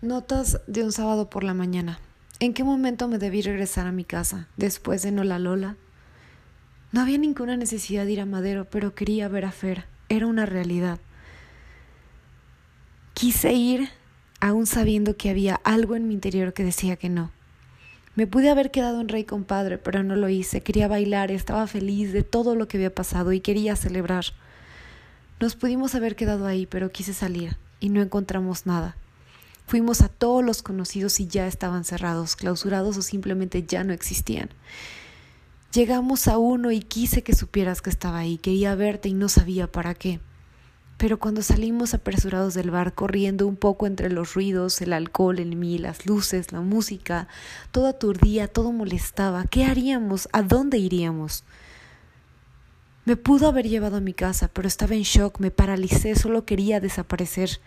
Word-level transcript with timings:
Notas 0.00 0.60
de 0.68 0.84
un 0.84 0.92
sábado 0.92 1.28
por 1.28 1.42
la 1.42 1.54
mañana. 1.54 1.98
¿En 2.38 2.54
qué 2.54 2.62
momento 2.62 3.08
me 3.08 3.18
debí 3.18 3.42
regresar 3.42 3.88
a 3.88 3.92
mi 3.92 4.04
casa 4.04 4.46
después 4.56 5.02
de 5.02 5.10
Nola 5.10 5.40
Lola? 5.40 5.74
No 6.92 7.00
había 7.00 7.18
ninguna 7.18 7.56
necesidad 7.56 8.04
de 8.04 8.12
ir 8.12 8.20
a 8.20 8.24
Madero, 8.24 8.64
pero 8.70 8.94
quería 8.94 9.26
ver 9.26 9.44
a 9.44 9.50
Fer. 9.50 9.86
Era 10.08 10.28
una 10.28 10.46
realidad. 10.46 11.00
Quise 13.12 13.54
ir 13.54 13.88
aún 14.38 14.66
sabiendo 14.66 15.16
que 15.16 15.30
había 15.30 15.56
algo 15.64 15.96
en 15.96 16.06
mi 16.06 16.14
interior 16.14 16.52
que 16.52 16.62
decía 16.62 16.94
que 16.94 17.08
no. 17.08 17.32
Me 18.14 18.28
pude 18.28 18.50
haber 18.50 18.70
quedado 18.70 19.00
en 19.00 19.08
Rey 19.08 19.24
Compadre, 19.24 19.78
pero 19.78 20.04
no 20.04 20.14
lo 20.14 20.28
hice. 20.28 20.60
Quería 20.60 20.86
bailar, 20.86 21.32
estaba 21.32 21.66
feliz 21.66 22.12
de 22.12 22.22
todo 22.22 22.54
lo 22.54 22.68
que 22.68 22.76
había 22.76 22.94
pasado 22.94 23.32
y 23.32 23.40
quería 23.40 23.74
celebrar. 23.74 24.26
Nos 25.40 25.56
pudimos 25.56 25.96
haber 25.96 26.14
quedado 26.14 26.46
ahí, 26.46 26.66
pero 26.66 26.92
quise 26.92 27.14
salir 27.14 27.56
y 27.80 27.88
no 27.88 28.00
encontramos 28.00 28.64
nada. 28.64 28.94
Fuimos 29.68 30.00
a 30.00 30.08
todos 30.08 30.42
los 30.42 30.62
conocidos 30.62 31.20
y 31.20 31.26
ya 31.26 31.46
estaban 31.46 31.84
cerrados, 31.84 32.36
clausurados 32.36 32.96
o 32.96 33.02
simplemente 33.02 33.64
ya 33.64 33.84
no 33.84 33.92
existían. 33.92 34.48
Llegamos 35.74 36.26
a 36.26 36.38
uno 36.38 36.72
y 36.72 36.80
quise 36.80 37.22
que 37.22 37.34
supieras 37.34 37.82
que 37.82 37.90
estaba 37.90 38.16
ahí, 38.16 38.38
quería 38.38 38.74
verte 38.74 39.10
y 39.10 39.12
no 39.12 39.28
sabía 39.28 39.70
para 39.70 39.94
qué. 39.94 40.20
Pero 40.96 41.18
cuando 41.18 41.42
salimos 41.42 41.92
apresurados 41.92 42.54
del 42.54 42.70
bar, 42.70 42.94
corriendo 42.94 43.46
un 43.46 43.56
poco 43.56 43.86
entre 43.86 44.10
los 44.10 44.32
ruidos, 44.32 44.80
el 44.80 44.94
alcohol 44.94 45.38
en 45.38 45.58
mí, 45.58 45.76
las 45.76 46.06
luces, 46.06 46.50
la 46.50 46.62
música, 46.62 47.28
todo 47.70 47.88
aturdía, 47.88 48.48
todo 48.48 48.72
molestaba. 48.72 49.44
¿Qué 49.44 49.66
haríamos? 49.66 50.30
¿A 50.32 50.40
dónde 50.40 50.78
iríamos? 50.78 51.44
Me 53.04 53.16
pudo 53.16 53.48
haber 53.48 53.68
llevado 53.68 53.98
a 53.98 54.00
mi 54.00 54.14
casa, 54.14 54.48
pero 54.48 54.66
estaba 54.66 54.94
en 54.94 55.02
shock, 55.02 55.40
me 55.40 55.50
paralicé, 55.50 56.14
solo 56.14 56.46
quería 56.46 56.80
desaparecer. 56.80 57.60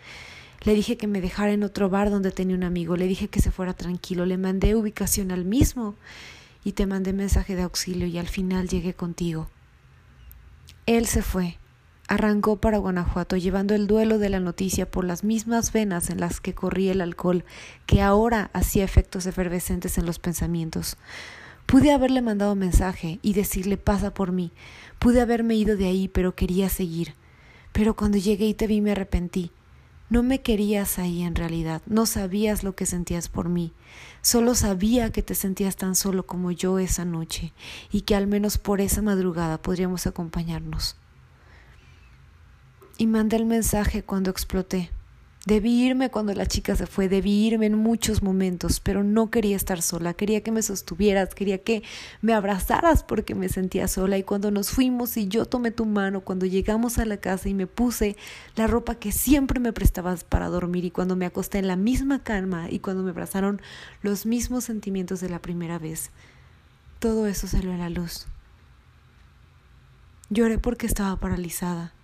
Le 0.62 0.74
dije 0.74 0.96
que 0.96 1.08
me 1.08 1.20
dejara 1.20 1.52
en 1.52 1.64
otro 1.64 1.90
bar 1.90 2.10
donde 2.10 2.30
tenía 2.30 2.56
un 2.56 2.62
amigo, 2.62 2.96
le 2.96 3.08
dije 3.08 3.28
que 3.28 3.40
se 3.40 3.50
fuera 3.50 3.74
tranquilo, 3.74 4.26
le 4.26 4.38
mandé 4.38 4.76
ubicación 4.76 5.32
al 5.32 5.44
mismo 5.44 5.96
y 6.64 6.72
te 6.72 6.86
mandé 6.86 7.12
mensaje 7.12 7.56
de 7.56 7.62
auxilio 7.62 8.06
y 8.06 8.18
al 8.18 8.28
final 8.28 8.68
llegué 8.68 8.94
contigo. 8.94 9.48
Él 10.86 11.06
se 11.06 11.22
fue, 11.22 11.58
arrancó 12.06 12.60
para 12.60 12.78
Guanajuato 12.78 13.36
llevando 13.36 13.74
el 13.74 13.88
duelo 13.88 14.18
de 14.18 14.28
la 14.28 14.38
noticia 14.38 14.88
por 14.88 15.04
las 15.04 15.24
mismas 15.24 15.72
venas 15.72 16.10
en 16.10 16.20
las 16.20 16.40
que 16.40 16.54
corría 16.54 16.92
el 16.92 17.00
alcohol 17.00 17.44
que 17.86 18.00
ahora 18.00 18.50
hacía 18.52 18.84
efectos 18.84 19.26
efervescentes 19.26 19.98
en 19.98 20.06
los 20.06 20.20
pensamientos. 20.20 20.96
Pude 21.66 21.92
haberle 21.92 22.22
mandado 22.22 22.54
mensaje 22.54 23.18
y 23.22 23.32
decirle 23.32 23.78
pasa 23.78 24.14
por 24.14 24.30
mí. 24.30 24.52
Pude 24.98 25.20
haberme 25.20 25.54
ido 25.54 25.76
de 25.76 25.86
ahí, 25.86 26.06
pero 26.06 26.34
quería 26.34 26.68
seguir. 26.68 27.14
Pero 27.72 27.94
cuando 27.94 28.18
llegué 28.18 28.46
y 28.46 28.54
te 28.54 28.66
vi 28.66 28.80
me 28.80 28.92
arrepentí. 28.92 29.50
No 30.12 30.22
me 30.22 30.42
querías 30.42 30.98
ahí 30.98 31.22
en 31.22 31.34
realidad, 31.34 31.80
no 31.86 32.04
sabías 32.04 32.64
lo 32.64 32.74
que 32.74 32.84
sentías 32.84 33.30
por 33.30 33.48
mí. 33.48 33.72
Solo 34.20 34.54
sabía 34.54 35.10
que 35.10 35.22
te 35.22 35.34
sentías 35.34 35.76
tan 35.76 35.94
solo 35.94 36.26
como 36.26 36.50
yo 36.50 36.78
esa 36.78 37.06
noche 37.06 37.54
y 37.90 38.02
que 38.02 38.14
al 38.14 38.26
menos 38.26 38.58
por 38.58 38.82
esa 38.82 39.00
madrugada 39.00 39.62
podríamos 39.62 40.06
acompañarnos. 40.06 40.96
Y 42.98 43.06
mandé 43.06 43.36
el 43.36 43.46
mensaje 43.46 44.02
cuando 44.02 44.30
exploté. 44.30 44.90
Debí 45.44 45.84
irme 45.84 46.08
cuando 46.08 46.32
la 46.34 46.46
chica 46.46 46.76
se 46.76 46.86
fue, 46.86 47.08
debí 47.08 47.48
irme 47.48 47.66
en 47.66 47.74
muchos 47.74 48.22
momentos, 48.22 48.78
pero 48.78 49.02
no 49.02 49.28
quería 49.28 49.56
estar 49.56 49.82
sola, 49.82 50.14
quería 50.14 50.44
que 50.44 50.52
me 50.52 50.62
sostuvieras, 50.62 51.34
quería 51.34 51.58
que 51.58 51.82
me 52.20 52.32
abrazaras 52.32 53.02
porque 53.02 53.34
me 53.34 53.48
sentía 53.48 53.88
sola 53.88 54.16
y 54.18 54.22
cuando 54.22 54.52
nos 54.52 54.70
fuimos 54.70 55.16
y 55.16 55.26
yo 55.26 55.44
tomé 55.44 55.72
tu 55.72 55.84
mano, 55.84 56.20
cuando 56.20 56.46
llegamos 56.46 56.98
a 56.98 57.06
la 57.06 57.16
casa 57.16 57.48
y 57.48 57.54
me 57.54 57.66
puse 57.66 58.16
la 58.54 58.68
ropa 58.68 58.94
que 58.94 59.10
siempre 59.10 59.58
me 59.58 59.72
prestabas 59.72 60.22
para 60.22 60.46
dormir 60.46 60.84
y 60.84 60.92
cuando 60.92 61.16
me 61.16 61.26
acosté 61.26 61.58
en 61.58 61.66
la 61.66 61.76
misma 61.76 62.22
cama 62.22 62.70
y 62.70 62.78
cuando 62.78 63.02
me 63.02 63.10
abrazaron 63.10 63.60
los 64.00 64.26
mismos 64.26 64.62
sentimientos 64.62 65.20
de 65.20 65.28
la 65.28 65.42
primera 65.42 65.80
vez, 65.80 66.12
todo 67.00 67.26
eso 67.26 67.48
salió 67.48 67.72
a 67.72 67.78
la 67.78 67.90
luz. 67.90 68.28
Lloré 70.30 70.58
porque 70.58 70.86
estaba 70.86 71.16
paralizada 71.16 71.94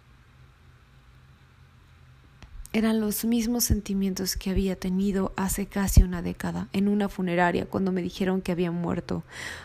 eran 2.75 3.01
los 3.01 3.25
mismos 3.25 3.65
sentimientos 3.65 4.37
que 4.37 4.51
había 4.51 4.77
tenido 4.77 5.33
hace 5.37 5.67
casi 5.67 6.03
una 6.03 6.21
década 6.21 6.69
en 6.75 6.89
una 6.89 7.09
funeraria 7.09 7.65
cuando 7.65 7.93
me 7.93 8.03
dijeron 8.03 8.43
que 8.43 8.53
había 8.53 8.71
muerto. 8.71 9.23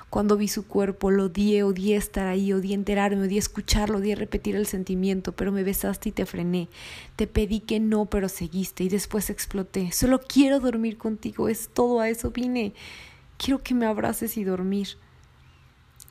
Cuando 0.09 0.38
vi 0.38 0.47
su 0.47 0.66
cuerpo, 0.66 1.12
lo 1.12 1.25
odié, 1.25 1.63
odié 1.63 1.97
estar 1.97 2.28
ahí, 2.28 2.53
odié 2.53 2.75
enterarme, 2.75 3.25
odié 3.25 3.40
escucharlo, 3.40 3.97
odié 3.97 4.16
repetir 4.16 4.56
el 4.56 4.68
sentimiento, 4.68 5.34
pero 5.34 5.52
me 5.52 5.63
besaste 5.63 6.09
y 6.09 6.12
te 6.13 6.25
frené. 6.25 6.69
Te 7.18 7.28
pedí 7.28 7.59
que 7.59 7.81
no, 7.81 8.06
pero 8.06 8.30
seguiste 8.30 8.86
y 8.86 8.90
después 8.90 9.30
exploté. 9.30 9.92
Solo 9.92 10.22
quiero 10.22 10.62
dormir 10.62 10.97
contigo, 10.97 11.50
es 11.50 11.69
todo 11.74 12.00
a 12.00 12.08
eso 12.08 12.31
vine. 12.31 12.74
Quiero 13.38 13.62
que 13.62 13.74
me 13.74 13.86
abraces 13.86 14.38
y 14.38 14.46
dormir. 14.46 14.88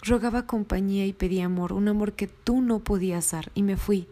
Rogaba 0.02 0.46
compañía 0.46 1.06
y 1.06 1.14
pedí 1.14 1.40
amor, 1.40 1.72
un 1.72 1.88
amor 1.88 2.12
que 2.12 2.26
tú 2.26 2.60
no 2.60 2.80
podías 2.80 3.30
dar, 3.30 3.50
y 3.54 3.62
me 3.62 3.78
fui. 3.78 4.08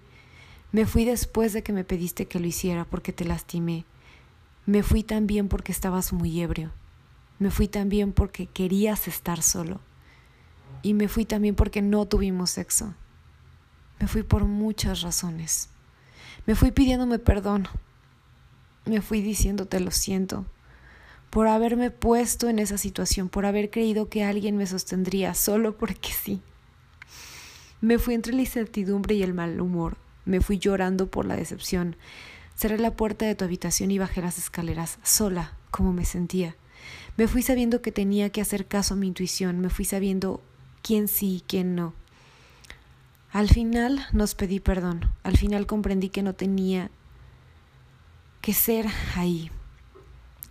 Me 0.73 0.87
fui 0.87 1.05
después 1.05 1.53
de 1.53 1.63
que 1.63 1.73
me 1.73 1.85
pediste 1.85 2.27
que 2.27 2.39
lo 2.39 2.47
hiciera 2.47 2.85
porque 2.85 3.13
te 3.13 3.25
lastimé. 3.25 3.85
Me 4.67 4.83
fui 4.83 5.03
también 5.03 5.49
porque 5.49 5.73
estabas 5.73 6.13
muy 6.13 6.41
ebrio. 6.41 6.73
Me 7.39 7.51
fui 7.51 7.69
también 7.69 8.13
porque 8.13 8.47
querías 8.47 9.09
estar 9.09 9.43
solo. 9.43 9.81
Y 10.83 10.95
me 10.95 11.09
fui 11.09 11.25
también 11.25 11.55
porque 11.55 11.83
no 11.83 12.07
tuvimos 12.07 12.51
sexo. 12.51 12.95
Me 13.99 14.07
fui 14.07 14.23
por 14.23 14.45
muchas 14.45 15.03
razones. 15.03 15.71
Me 16.47 16.55
fui 16.55 16.71
pidiéndome 16.71 17.19
perdón. 17.19 17.69
Me 18.87 19.01
fui 19.03 19.21
diciéndote 19.21 19.81
lo 19.81 19.91
siento 19.91 20.47
por 21.31 21.47
haberme 21.47 21.93
puesto 21.93 22.49
en 22.49 22.59
esa 22.59 22.77
situación, 22.77 23.29
por 23.29 23.47
haber 23.47 23.71
creído 23.71 24.09
que 24.09 24.25
alguien 24.25 24.57
me 24.57 24.67
sostendría 24.67 25.35
solo 25.35 25.79
porque 25.79 26.11
sí. 26.11 26.43
Me 27.81 27.99
fui 27.99 28.15
entre 28.15 28.35
la 28.35 28.41
incertidumbre 28.41 29.15
y 29.15 29.23
el 29.23 29.33
mal 29.33 29.61
humor, 29.61 29.97
me 30.31 30.41
fui 30.41 30.59
llorando 30.59 31.11
por 31.11 31.27
la 31.27 31.35
decepción. 31.35 31.97
Cerré 32.55 32.79
la 32.79 32.95
puerta 32.95 33.27
de 33.27 33.35
tu 33.35 33.45
habitación 33.45 33.91
y 33.91 33.99
bajé 33.99 34.23
las 34.23 34.39
escaleras, 34.39 35.01
sola, 35.03 35.55
como 35.73 35.93
me 35.93 36.05
sentía. 36.05 36.55
Me 37.17 37.27
fui 37.27 37.43
sabiendo 37.43 37.83
que 37.83 37.91
tenía 37.91 38.31
que 38.31 38.41
hacer 38.41 38.67
caso 38.67 38.95
a 38.95 38.97
mi 38.97 39.09
intuición, 39.09 39.59
me 39.59 39.71
fui 39.71 39.85
sabiendo 39.85 40.41
quién 40.83 41.09
sí 41.09 41.39
y 41.39 41.41
quién 41.41 41.75
no. 41.75 41.95
Al 43.33 43.49
final 43.49 44.07
nos 44.13 44.37
pedí 44.37 44.61
perdón, 44.61 45.11
al 45.25 45.37
final 45.37 45.67
comprendí 45.67 46.11
que 46.11 46.23
no 46.23 46.35
tenía 46.35 46.91
que 48.41 48.55
ser 48.55 48.87
ahí, 49.17 49.51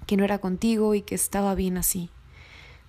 que 0.05 0.17
no 0.17 0.25
era 0.25 0.39
contigo 0.39 0.93
y 0.93 1.03
que 1.03 1.15
estaba 1.15 1.55
bien 1.55 1.77
así. 1.77 2.09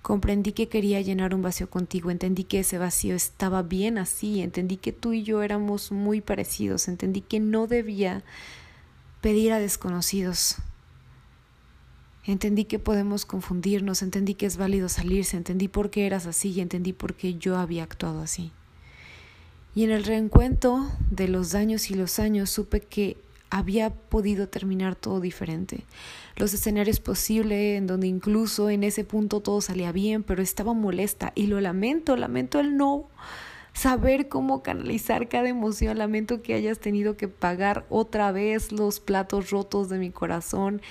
Comprendí 0.01 0.53
que 0.53 0.67
quería 0.67 0.99
llenar 1.01 1.35
un 1.35 1.43
vacío 1.43 1.69
contigo, 1.69 2.09
entendí 2.09 2.43
que 2.43 2.59
ese 2.59 2.79
vacío 2.79 3.15
estaba 3.15 3.61
bien 3.61 3.99
así, 3.99 4.41
entendí 4.41 4.77
que 4.77 4.91
tú 4.91 5.13
y 5.13 5.23
yo 5.23 5.43
éramos 5.43 5.91
muy 5.91 6.21
parecidos, 6.21 6.87
entendí 6.87 7.21
que 7.21 7.39
no 7.39 7.67
debía 7.67 8.23
pedir 9.21 9.53
a 9.53 9.59
desconocidos. 9.59 10.57
Entendí 12.25 12.65
que 12.65 12.79
podemos 12.79 13.25
confundirnos, 13.25 14.01
entendí 14.01 14.35
que 14.35 14.45
es 14.45 14.57
válido 14.57 14.89
salirse, 14.89 15.37
entendí 15.37 15.67
por 15.67 15.89
qué 15.89 16.05
eras 16.05 16.25
así 16.25 16.51
y 16.51 16.61
entendí 16.61 16.93
por 16.93 17.15
qué 17.15 17.35
yo 17.35 17.57
había 17.57 17.83
actuado 17.83 18.21
así. 18.21 18.51
Y 19.73 19.83
en 19.83 19.91
el 19.91 20.03
reencuentro 20.03 20.91
de 21.09 21.27
los 21.27 21.51
daños 21.51 21.89
y 21.89 21.95
los 21.95 22.19
años 22.19 22.49
supe 22.49 22.81
que 22.81 23.17
había 23.51 23.91
podido 23.91 24.49
terminar 24.49 24.95
todo 24.95 25.19
diferente. 25.19 25.85
Los 26.35 26.53
escenarios 26.53 26.99
posibles 26.99 27.77
en 27.77 27.85
donde 27.85 28.07
incluso 28.07 28.71
en 28.71 28.83
ese 28.83 29.03
punto 29.03 29.41
todo 29.41 29.61
salía 29.61 29.91
bien, 29.91 30.23
pero 30.23 30.41
estaba 30.41 30.73
molesta 30.73 31.33
y 31.35 31.45
lo 31.47 31.61
lamento, 31.61 32.17
lamento 32.17 32.59
el 32.59 32.75
no 32.77 33.07
saber 33.73 34.27
cómo 34.27 34.63
canalizar 34.63 35.27
cada 35.27 35.49
emoción, 35.49 35.97
lamento 35.97 36.41
que 36.41 36.53
hayas 36.53 36.79
tenido 36.79 37.17
que 37.17 37.27
pagar 37.27 37.85
otra 37.89 38.31
vez 38.31 38.71
los 38.71 38.99
platos 38.99 39.51
rotos 39.51 39.89
de 39.89 39.99
mi 39.99 40.11
corazón. 40.11 40.81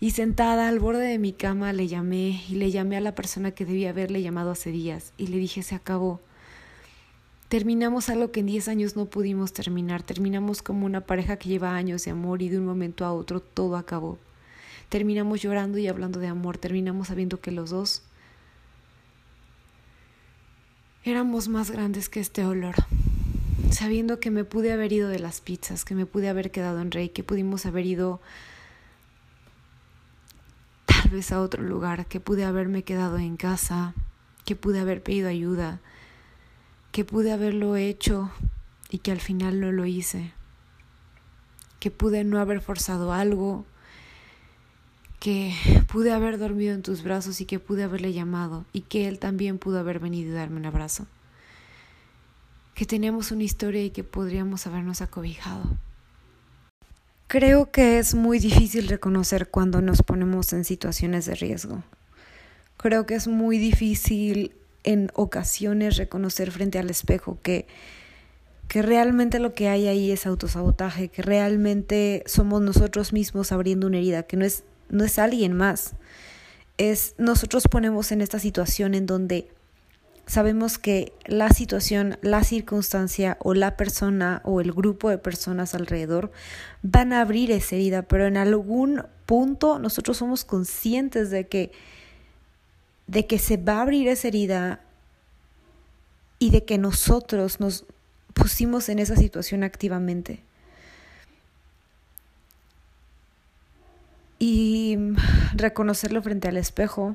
Y 0.00 0.12
sentada 0.12 0.68
al 0.68 0.78
borde 0.78 1.06
de 1.06 1.18
mi 1.18 1.32
cama 1.32 1.72
le 1.72 1.88
llamé 1.88 2.42
y 2.48 2.54
le 2.54 2.70
llamé 2.70 2.96
a 2.96 3.00
la 3.00 3.14
persona 3.14 3.50
que 3.50 3.64
debía 3.64 3.90
haberle 3.90 4.22
llamado 4.22 4.52
hace 4.52 4.70
días 4.70 5.12
y 5.16 5.26
le 5.26 5.38
dije 5.38 5.62
se 5.62 5.74
acabó. 5.74 6.20
Terminamos 7.48 8.10
algo 8.10 8.30
que 8.30 8.40
en 8.40 8.46
10 8.46 8.68
años 8.68 8.94
no 8.94 9.06
pudimos 9.06 9.54
terminar. 9.54 10.02
Terminamos 10.02 10.60
como 10.60 10.84
una 10.84 11.00
pareja 11.00 11.36
que 11.38 11.48
lleva 11.48 11.74
años 11.76 12.04
de 12.04 12.10
amor 12.10 12.42
y 12.42 12.50
de 12.50 12.58
un 12.58 12.66
momento 12.66 13.06
a 13.06 13.12
otro 13.12 13.40
todo 13.40 13.76
acabó. 13.76 14.18
Terminamos 14.90 15.40
llorando 15.40 15.78
y 15.78 15.88
hablando 15.88 16.20
de 16.20 16.26
amor. 16.26 16.58
Terminamos 16.58 17.08
sabiendo 17.08 17.40
que 17.40 17.50
los 17.50 17.70
dos 17.70 18.02
éramos 21.04 21.48
más 21.48 21.70
grandes 21.70 22.10
que 22.10 22.20
este 22.20 22.44
olor. 22.44 22.74
Sabiendo 23.70 24.20
que 24.20 24.30
me 24.30 24.44
pude 24.44 24.70
haber 24.70 24.92
ido 24.92 25.08
de 25.08 25.18
las 25.18 25.40
pizzas, 25.40 25.86
que 25.86 25.94
me 25.94 26.04
pude 26.04 26.28
haber 26.28 26.50
quedado 26.50 26.82
en 26.82 26.90
Rey, 26.90 27.08
que 27.08 27.24
pudimos 27.24 27.64
haber 27.64 27.86
ido 27.86 28.20
tal 30.84 31.10
vez 31.10 31.32
a 31.32 31.40
otro 31.40 31.62
lugar, 31.62 32.06
que 32.06 32.20
pude 32.20 32.44
haberme 32.44 32.82
quedado 32.82 33.16
en 33.16 33.38
casa, 33.38 33.94
que 34.44 34.54
pude 34.54 34.80
haber 34.80 35.02
pedido 35.02 35.30
ayuda 35.30 35.80
que 36.98 37.04
pude 37.04 37.30
haberlo 37.30 37.76
hecho 37.76 38.28
y 38.90 38.98
que 38.98 39.12
al 39.12 39.20
final 39.20 39.60
no 39.60 39.70
lo 39.70 39.86
hice, 39.86 40.32
que 41.78 41.92
pude 41.92 42.24
no 42.24 42.40
haber 42.40 42.60
forzado 42.60 43.12
algo, 43.12 43.64
que 45.20 45.54
pude 45.92 46.10
haber 46.10 46.38
dormido 46.38 46.74
en 46.74 46.82
tus 46.82 47.04
brazos 47.04 47.40
y 47.40 47.44
que 47.44 47.60
pude 47.60 47.84
haberle 47.84 48.12
llamado 48.12 48.64
y 48.72 48.80
que 48.80 49.06
él 49.06 49.20
también 49.20 49.58
pudo 49.58 49.78
haber 49.78 50.00
venido 50.00 50.32
y 50.32 50.34
darme 50.34 50.56
un 50.56 50.66
abrazo. 50.66 51.06
Que 52.74 52.84
tenemos 52.84 53.30
una 53.30 53.44
historia 53.44 53.84
y 53.84 53.90
que 53.90 54.02
podríamos 54.02 54.66
habernos 54.66 55.00
acobijado. 55.00 55.78
Creo 57.28 57.70
que 57.70 58.00
es 58.00 58.16
muy 58.16 58.40
difícil 58.40 58.88
reconocer 58.88 59.50
cuando 59.50 59.80
nos 59.80 60.02
ponemos 60.02 60.52
en 60.52 60.64
situaciones 60.64 61.26
de 61.26 61.36
riesgo. 61.36 61.84
Creo 62.76 63.06
que 63.06 63.14
es 63.14 63.28
muy 63.28 63.58
difícil 63.58 64.58
en 64.88 65.10
ocasiones 65.12 65.98
reconocer 65.98 66.50
frente 66.50 66.78
al 66.78 66.88
espejo 66.88 67.38
que 67.42 67.66
que 68.68 68.82
realmente 68.82 69.38
lo 69.38 69.54
que 69.54 69.68
hay 69.68 69.86
ahí 69.86 70.10
es 70.10 70.26
autosabotaje, 70.26 71.08
que 71.08 71.22
realmente 71.22 72.22
somos 72.26 72.60
nosotros 72.60 73.14
mismos 73.14 73.50
abriendo 73.50 73.86
una 73.86 73.96
herida, 73.96 74.24
que 74.24 74.36
no 74.36 74.44
es 74.44 74.64
no 74.88 75.04
es 75.04 75.18
alguien 75.18 75.52
más. 75.52 75.94
Es 76.78 77.14
nosotros 77.18 77.64
ponemos 77.70 78.12
en 78.12 78.22
esta 78.22 78.38
situación 78.38 78.94
en 78.94 79.04
donde 79.04 79.50
sabemos 80.26 80.78
que 80.78 81.12
la 81.26 81.50
situación, 81.50 82.16
la 82.22 82.42
circunstancia 82.42 83.36
o 83.40 83.52
la 83.52 83.76
persona 83.76 84.40
o 84.44 84.60
el 84.62 84.72
grupo 84.72 85.10
de 85.10 85.18
personas 85.18 85.74
alrededor 85.74 86.30
van 86.82 87.12
a 87.12 87.20
abrir 87.20 87.50
esa 87.50 87.76
herida, 87.76 88.02
pero 88.02 88.26
en 88.26 88.38
algún 88.38 89.02
punto 89.26 89.78
nosotros 89.78 90.16
somos 90.16 90.46
conscientes 90.46 91.30
de 91.30 91.46
que 91.46 91.72
de 93.08 93.26
que 93.26 93.38
se 93.38 93.56
va 93.56 93.78
a 93.78 93.82
abrir 93.82 94.06
esa 94.06 94.28
herida 94.28 94.80
y 96.38 96.50
de 96.50 96.64
que 96.64 96.78
nosotros 96.78 97.58
nos 97.58 97.84
pusimos 98.32 98.88
en 98.88 99.00
esa 99.00 99.16
situación 99.16 99.64
activamente. 99.64 100.44
y 104.38 104.96
reconocerlo 105.54 106.22
frente 106.22 106.48
al 106.48 106.56
espejo, 106.56 107.14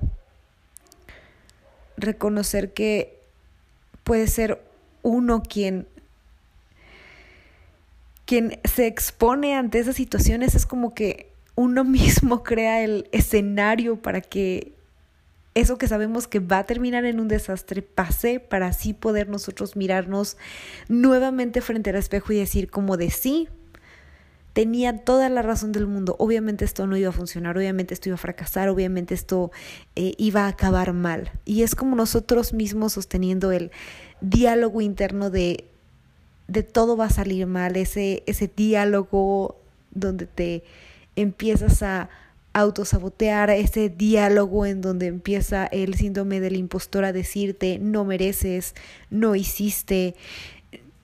reconocer 1.98 2.74
que 2.74 3.18
puede 4.04 4.28
ser 4.28 4.62
uno 5.02 5.42
quien 5.42 5.88
quien 8.26 8.60
se 8.64 8.88
expone 8.88 9.56
ante 9.56 9.80
esas 9.80 9.96
situaciones 9.96 10.56
es 10.56 10.66
como 10.66 10.94
que 10.94 11.30
uno 11.56 11.84
mismo 11.84 12.44
crea 12.44 12.82
el 12.82 13.08
escenario 13.12 14.02
para 14.02 14.22
que 14.22 14.73
eso 15.56 15.78
que 15.78 15.88
sabemos 15.88 16.28
que 16.28 16.40
va 16.40 16.60
a 16.60 16.66
terminar 16.66 17.06
en 17.06 17.20
un 17.20 17.28
desastre 17.28 17.82
pase 17.82 18.40
para 18.40 18.68
así 18.68 18.94
poder 18.94 19.30
nosotros 19.30 19.76
mirarnos 19.76 20.38
nuevamente 20.88 21.62
frente 21.62 21.92
al 21.92 21.98
espejo 21.98 22.34
y 22.34 22.38
decir 22.38 22.70
como 22.70 22.98
de 22.98 23.12
sí, 23.12 23.50
tenía 24.54 25.00
toda 25.00 25.30
la 25.30 25.42
razón 25.42 25.72
del 25.72 25.88
mundo. 25.88 26.16
Obviamente 26.20 26.64
esto 26.64 26.88
no 26.88 26.96
iba 26.96 27.10
a 27.10 27.14
funcionar, 27.14 27.58
obviamente 27.58 27.94
esto 27.94 28.10
iba 28.10 28.16
a 28.16 28.20
fracasar, 28.20 28.70
obviamente 28.70 29.14
esto 29.14 29.52
eh, 29.96 30.14
iba 30.18 30.46
a 30.46 30.48
acabar 30.48 30.94
mal. 30.94 31.32
Y 31.46 31.64
es 31.64 31.76
como 31.76 31.96
nosotros 31.96 32.54
mismos 32.54 32.94
sosteniendo 32.94 33.52
el 33.52 33.72
diálogo 34.22 34.82
interno 34.82 35.30
de, 35.30 35.66
de 36.48 36.64
todo 36.64 36.96
va 36.96 37.06
a 37.06 37.10
salir 37.10 37.48
mal, 37.48 37.76
ese, 37.76 38.24
ese 38.26 38.52
diálogo 38.56 39.60
donde 39.92 40.28
te 40.28 40.64
empiezas 41.16 41.84
a 41.84 42.10
autosabotear, 42.54 43.50
ese 43.50 43.90
diálogo 43.90 44.66
en 44.66 44.82
donde 44.82 45.08
empieza 45.08 45.66
el 45.66 45.96
síndrome 45.96 46.40
del 46.40 46.56
impostor 46.56 47.04
a 47.04 47.12
decirte 47.12 47.80
no 47.80 48.06
mereces, 48.06 48.76
no 49.10 49.36
hiciste, 49.36 50.16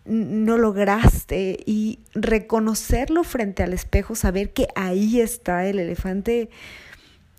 no 0.06 0.58
lograste 0.58 1.58
y 1.66 2.00
reconocerlo 2.14 3.24
frente 3.24 3.64
al 3.64 3.74
espejo, 3.74 4.16
saber 4.16 4.54
que 4.54 4.68
ahí 4.76 5.20
está 5.20 5.66
el 5.66 5.80
elefante, 5.80 6.50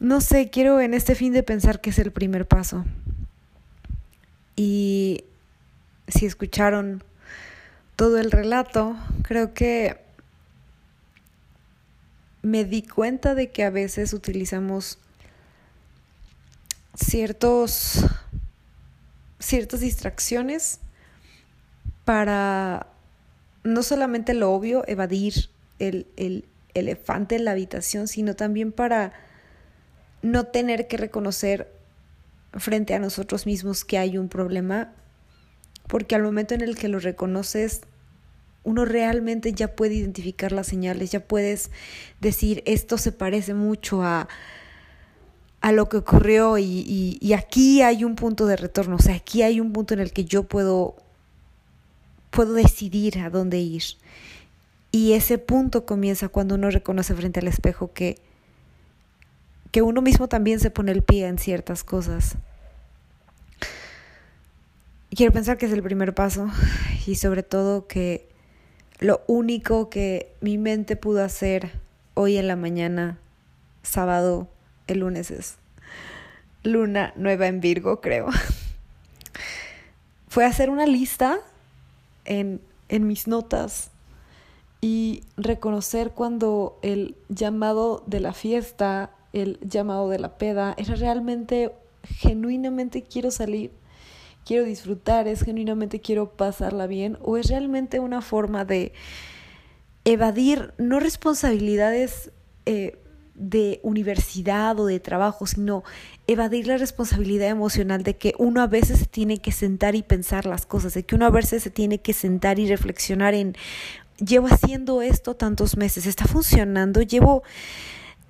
no 0.01 0.21
sé, 0.21 0.51
quiero 0.51 0.81
en 0.81 0.95
este 0.95 1.15
fin 1.15 1.33
de 1.33 1.43
pensar 1.43 1.81
que 1.81 1.91
es 1.91 1.99
el 1.99 2.11
primer 2.11 2.47
paso. 2.47 2.85
Y 4.57 5.25
si 6.09 6.27
escucharon 6.27 7.05
todo 7.97 8.19
el 8.19 8.31
relato, 8.31 8.97
creo 9.23 9.53
que 9.53 9.99
me 12.43 12.65
di 12.65 12.83
cuenta 12.83 13.35
de 13.35 13.51
que 13.51 13.65
a 13.65 13.71
veces 13.71 14.13
utilizamos 14.13 14.99
ciertos 16.95 18.05
ciertas 19.39 19.81
distracciones 19.81 20.81
para 22.05 22.87
no 23.65 23.83
solamente 23.83 24.35
lo 24.35 24.53
obvio, 24.53 24.85
evadir 24.87 25.51
el, 25.79 26.07
el 26.17 26.45
elefante 26.75 27.37
en 27.37 27.45
la 27.45 27.53
habitación, 27.53 28.07
sino 28.09 28.37
también 28.37 28.73
para 28.73 29.13
no 30.23 30.47
tener 30.47 30.89
que 30.89 30.97
reconocer 30.97 31.73
frente 32.53 32.95
a 32.95 32.99
nosotros 32.99 33.47
mismos 33.47 33.85
que 33.85 33.99
hay 33.99 34.19
un 34.19 34.29
problema, 34.29 34.93
porque 35.87 36.15
al 36.15 36.23
momento 36.23 36.55
en 36.55 36.61
el 36.61 36.77
que 36.77 36.89
lo 36.89 36.99
reconoces, 36.99 37.83
uno 38.63 38.85
realmente 38.85 39.53
ya 39.53 39.75
puede 39.75 39.95
identificar 39.95 40.53
las 40.53 40.67
señales, 40.67 41.11
ya 41.11 41.21
puedes 41.21 41.71
decir, 42.21 42.63
esto 42.67 42.99
se 42.99 43.13
parece 43.13 43.55
mucho 43.55 44.03
a, 44.03 44.29
a 45.61 45.73
lo 45.73 45.89
que 45.89 45.99
ocurrió 45.99 46.59
y, 46.59 47.19
y, 47.21 47.33
aquí 47.33 47.83
hay 47.83 48.05
un 48.05 48.17
punto 48.17 48.47
de 48.47 48.57
retorno, 48.57 48.97
o 48.97 49.01
sea, 49.01 49.15
aquí 49.15 49.43
hay 49.43 49.61
un 49.61 49.73
punto 49.73 49.95
en 49.95 50.01
el 50.01 50.13
que 50.13 50.25
yo 50.25 50.45
puedo 50.45 50.97
puedo 52.31 52.55
decidir 52.55 53.19
a 53.19 53.31
dónde 53.31 53.59
ir. 53.59 53.83
Y 54.93 55.13
ese 55.13 55.39
punto 55.39 55.87
comienza 55.87 56.29
cuando 56.29 56.55
uno 56.55 56.71
reconoce 56.71 57.15
frente 57.15 57.41
al 57.41 57.49
espejo 57.49 57.93
que, 57.93 58.19
que 59.71 59.83
uno 59.83 60.03
mismo 60.03 60.29
también 60.29 60.59
se 60.61 60.71
pone 60.71 60.93
el 60.93 61.03
pie 61.03 61.27
en 61.27 61.39
ciertas 61.39 61.85
cosas. 61.85 62.37
Quiero 65.11 65.33
pensar 65.33 65.59
que 65.59 65.67
es 65.67 65.73
el 65.73 65.83
primer 65.83 66.15
paso 66.15 66.49
y 67.07 67.17
sobre 67.17 67.43
todo 67.43 67.87
que 67.87 68.30
lo 69.01 69.23
único 69.27 69.89
que 69.89 70.33
mi 70.41 70.59
mente 70.59 70.95
pudo 70.95 71.25
hacer 71.25 71.73
hoy 72.15 72.37
en 72.37 72.47
la 72.47 72.57
mañana, 72.57 73.19
sábado, 73.83 74.47
el 74.87 75.01
lunes 75.01 75.31
es 75.31 75.57
luna 76.63 77.15
nueva 77.17 77.47
en 77.47 77.61
Virgo, 77.61 78.03
creo. 78.03 78.29
Fue 80.29 80.45
hacer 80.45 80.69
una 80.69 80.87
lista 80.87 81.39
en, 82.27 82.61
en 82.89 83.07
mis 83.07 83.27
notas 83.27 83.91
y 84.83 85.25
reconocer 85.39 86.11
cuando 86.11 86.79
el 86.83 87.17
llamado 87.29 88.03
de 88.07 88.21
la 88.21 88.35
fiesta, 88.35 89.11
el 89.33 89.59
llamado 89.61 90.11
de 90.11 90.19
la 90.19 90.37
peda, 90.37 90.75
era 90.77 90.95
realmente, 90.95 91.73
genuinamente 92.05 93.03
quiero 93.03 93.31
salir, 93.31 93.73
quiero 94.51 94.65
disfrutar, 94.65 95.29
es 95.29 95.45
genuinamente 95.45 96.01
quiero 96.01 96.33
pasarla 96.33 96.89
bien, 96.89 97.17
o 97.23 97.37
es 97.37 97.47
realmente 97.47 98.01
una 98.01 98.21
forma 98.21 98.65
de 98.65 98.93
evadir 100.05 100.75
no 100.77 100.99
responsabilidades 100.99 102.33
eh, 102.67 102.99
de 103.37 103.79
universidad 103.85 104.81
o 104.81 104.87
de 104.87 104.99
trabajo, 104.99 105.47
sino 105.47 105.85
evadir 106.27 106.67
la 106.67 106.79
responsabilidad 106.79 107.47
emocional 107.47 108.03
de 108.03 108.17
que 108.17 108.35
uno 108.39 108.61
a 108.61 108.67
veces 108.67 108.99
se 108.99 109.07
tiene 109.07 109.39
que 109.39 109.53
sentar 109.53 109.95
y 109.95 110.03
pensar 110.03 110.47
las 110.47 110.67
cosas, 110.67 110.95
de 110.95 111.05
que 111.05 111.15
uno 111.15 111.27
a 111.27 111.31
veces 111.31 111.63
se 111.63 111.71
tiene 111.71 111.99
que 111.99 112.13
sentar 112.13 112.59
y 112.59 112.67
reflexionar 112.67 113.35
en, 113.35 113.55
llevo 114.19 114.49
haciendo 114.49 115.01
esto 115.01 115.37
tantos 115.37 115.77
meses, 115.77 116.07
está 116.07 116.25
funcionando, 116.25 117.03
llevo, 117.03 117.45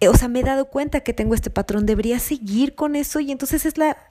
eh, 0.01 0.09
o 0.09 0.15
sea, 0.15 0.29
me 0.29 0.41
he 0.41 0.45
dado 0.45 0.67
cuenta 0.67 1.01
que 1.01 1.15
tengo 1.15 1.35
este 1.35 1.49
patrón, 1.49 1.87
debería 1.87 2.19
seguir 2.19 2.75
con 2.75 2.95
eso 2.95 3.21
y 3.21 3.33
entonces 3.33 3.65
es 3.65 3.79
la 3.79 4.10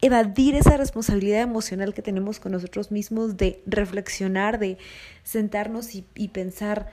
evadir 0.00 0.54
esa 0.54 0.76
responsabilidad 0.76 1.40
emocional 1.40 1.94
que 1.94 2.02
tenemos 2.02 2.40
con 2.40 2.52
nosotros 2.52 2.90
mismos 2.90 3.36
de 3.36 3.62
reflexionar, 3.66 4.58
de 4.58 4.78
sentarnos 5.24 5.94
y, 5.94 6.28
pensar 6.28 6.92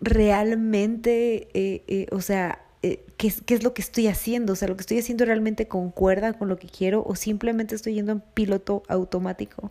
realmente, 0.00 1.48
eh, 1.54 1.82
eh, 1.88 2.06
o 2.12 2.20
sea, 2.20 2.64
eh, 2.82 3.04
¿qué, 3.16 3.32
qué 3.44 3.54
es 3.54 3.62
lo 3.62 3.74
que 3.74 3.82
estoy 3.82 4.06
haciendo, 4.06 4.54
o 4.54 4.56
sea, 4.56 4.68
lo 4.68 4.76
que 4.76 4.82
estoy 4.82 4.98
haciendo 4.98 5.24
realmente 5.24 5.68
concuerda 5.68 6.32
con 6.32 6.48
lo 6.48 6.56
que 6.56 6.68
quiero 6.68 7.04
o 7.04 7.14
simplemente 7.16 7.74
estoy 7.74 7.94
yendo 7.94 8.12
en 8.12 8.20
piloto 8.20 8.82
automático. 8.88 9.70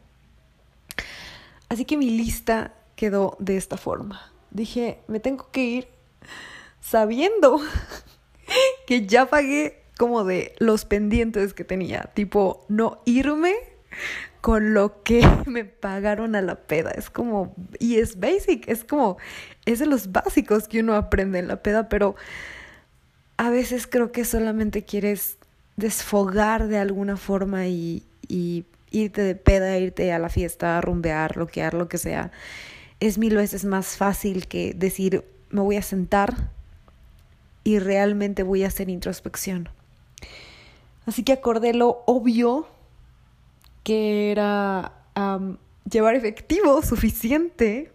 Así 1.70 1.86
que 1.86 1.98
mi 1.98 2.10
lista 2.10 2.74
quedó 2.96 3.38
de 3.40 3.58
esta 3.58 3.78
forma. 3.78 4.32
Dije, 4.52 5.00
me 5.08 5.20
tengo 5.20 5.50
que 5.52 5.64
ir 5.64 5.88
sabiendo 6.82 7.62
que 8.88 9.06
ya 9.06 9.30
pagué 9.30 9.79
como 10.00 10.24
de 10.24 10.56
los 10.60 10.86
pendientes 10.86 11.54
que 11.54 11.66
tenía, 11.66 12.10
tipo 12.14 12.66
no 12.70 13.02
irme 13.04 13.54
con 14.40 14.74
lo 14.74 15.04
que 15.04 15.28
me 15.46 15.66
pagaron 15.66 16.38
a 16.38 16.42
la 16.42 16.56
peda. 16.56 16.92
Es 16.92 17.10
como, 17.10 17.54
y 17.80 17.98
es 17.98 18.18
basic, 18.18 18.66
es 18.70 18.86
como, 18.86 19.18
es 19.66 19.80
de 19.80 19.88
los 19.88 20.14
básicos 20.14 20.70
que 20.70 20.80
uno 20.80 20.96
aprende 20.96 21.40
en 21.40 21.50
la 21.50 21.62
peda, 21.62 21.90
pero 21.90 22.16
a 23.36 23.50
veces 23.50 23.88
creo 23.88 24.14
que 24.14 24.24
solamente 24.24 24.86
quieres 24.86 25.38
desfogar 25.76 26.70
de 26.70 26.78
alguna 26.78 27.18
forma 27.18 27.68
y, 27.68 28.06
irte 28.92 29.22
de 29.22 29.36
peda, 29.36 29.78
irte 29.78 30.14
a 30.14 30.20
la 30.20 30.30
fiesta, 30.30 30.80
rumbear, 30.80 31.36
bloquear, 31.36 31.74
lo 31.74 31.90
que 31.90 31.98
sea. 31.98 32.32
Es 33.02 33.18
mil 33.18 33.36
veces 33.36 33.66
más 33.66 33.98
fácil 33.98 34.48
que 34.48 34.74
decir, 34.74 35.26
me 35.50 35.60
voy 35.60 35.76
a 35.76 35.82
sentar 35.82 36.52
y 37.66 37.80
realmente 37.80 38.44
voy 38.44 38.64
a 38.64 38.68
hacer 38.68 38.90
introspección. 38.90 39.68
Así 41.10 41.24
que 41.24 41.34
acordé 41.34 41.74
lo 41.74 42.04
obvio 42.06 42.68
que 43.84 44.30
era 44.30 44.94
llevar 45.90 46.14
efectivo 46.14 46.84
suficiente 46.84 47.92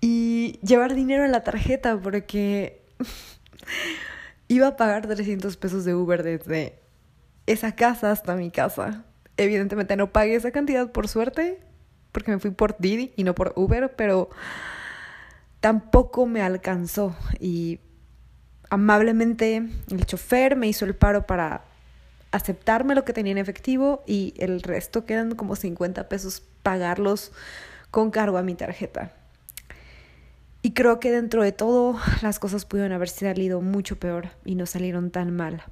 y 0.00 0.60
llevar 0.62 0.94
dinero 0.94 1.24
en 1.24 1.32
la 1.32 1.42
tarjeta 1.42 1.98
porque 2.00 2.80
iba 4.46 4.68
a 4.68 4.76
pagar 4.76 5.04
300 5.04 5.56
pesos 5.56 5.84
de 5.84 5.96
Uber 5.96 6.22
desde 6.22 6.78
esa 7.46 7.74
casa 7.74 8.12
hasta 8.12 8.36
mi 8.36 8.52
casa. 8.52 9.04
Evidentemente 9.36 9.96
no 9.96 10.12
pagué 10.12 10.36
esa 10.36 10.52
cantidad 10.52 10.92
por 10.92 11.08
suerte, 11.08 11.58
porque 12.12 12.30
me 12.30 12.38
fui 12.38 12.52
por 12.52 12.76
Didi 12.78 13.12
y 13.16 13.24
no 13.24 13.34
por 13.34 13.52
Uber, 13.56 13.96
pero 13.96 14.30
tampoco 15.58 16.26
me 16.26 16.40
alcanzó 16.40 17.16
y 17.40 17.80
amablemente 18.70 19.68
el 19.90 20.06
chofer 20.06 20.54
me 20.54 20.68
hizo 20.68 20.84
el 20.84 20.94
paro 20.94 21.26
para 21.26 21.71
aceptarme 22.32 22.94
lo 22.94 23.04
que 23.04 23.12
tenía 23.12 23.32
en 23.32 23.38
efectivo 23.38 24.02
y 24.06 24.34
el 24.38 24.62
resto 24.62 25.04
quedan 25.04 25.34
como 25.34 25.54
50 25.54 26.08
pesos 26.08 26.42
pagarlos 26.62 27.32
con 27.90 28.10
cargo 28.10 28.38
a 28.38 28.42
mi 28.42 28.54
tarjeta. 28.54 29.12
Y 30.62 30.72
creo 30.72 31.00
que 31.00 31.10
dentro 31.10 31.42
de 31.42 31.52
todo 31.52 31.98
las 32.22 32.38
cosas 32.38 32.64
pudieron 32.64 32.92
haber 32.92 33.08
salido 33.08 33.60
mucho 33.60 33.96
peor 33.98 34.30
y 34.44 34.54
no 34.54 34.66
salieron 34.66 35.10
tan 35.10 35.34
mal. 35.34 35.62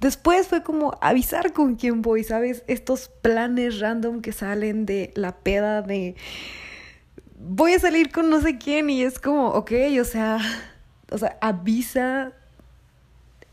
Después 0.00 0.46
fue 0.46 0.62
como 0.62 0.96
avisar 1.00 1.52
con 1.52 1.74
quién 1.74 2.02
voy, 2.02 2.22
¿sabes? 2.22 2.62
Estos 2.68 3.08
planes 3.08 3.80
random 3.80 4.20
que 4.20 4.32
salen 4.32 4.86
de 4.86 5.12
la 5.16 5.36
peda 5.36 5.82
de 5.82 6.14
voy 7.40 7.72
a 7.72 7.78
salir 7.78 8.10
con 8.10 8.30
no 8.30 8.40
sé 8.40 8.58
quién 8.58 8.90
y 8.90 9.02
es 9.02 9.18
como, 9.18 9.48
ok, 9.48 9.72
o 10.00 10.04
sea, 10.04 10.38
o 11.10 11.18
sea, 11.18 11.36
avisa 11.40 12.32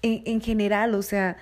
en, 0.05 0.21
en 0.25 0.41
general, 0.41 0.95
o 0.95 1.01
sea, 1.01 1.37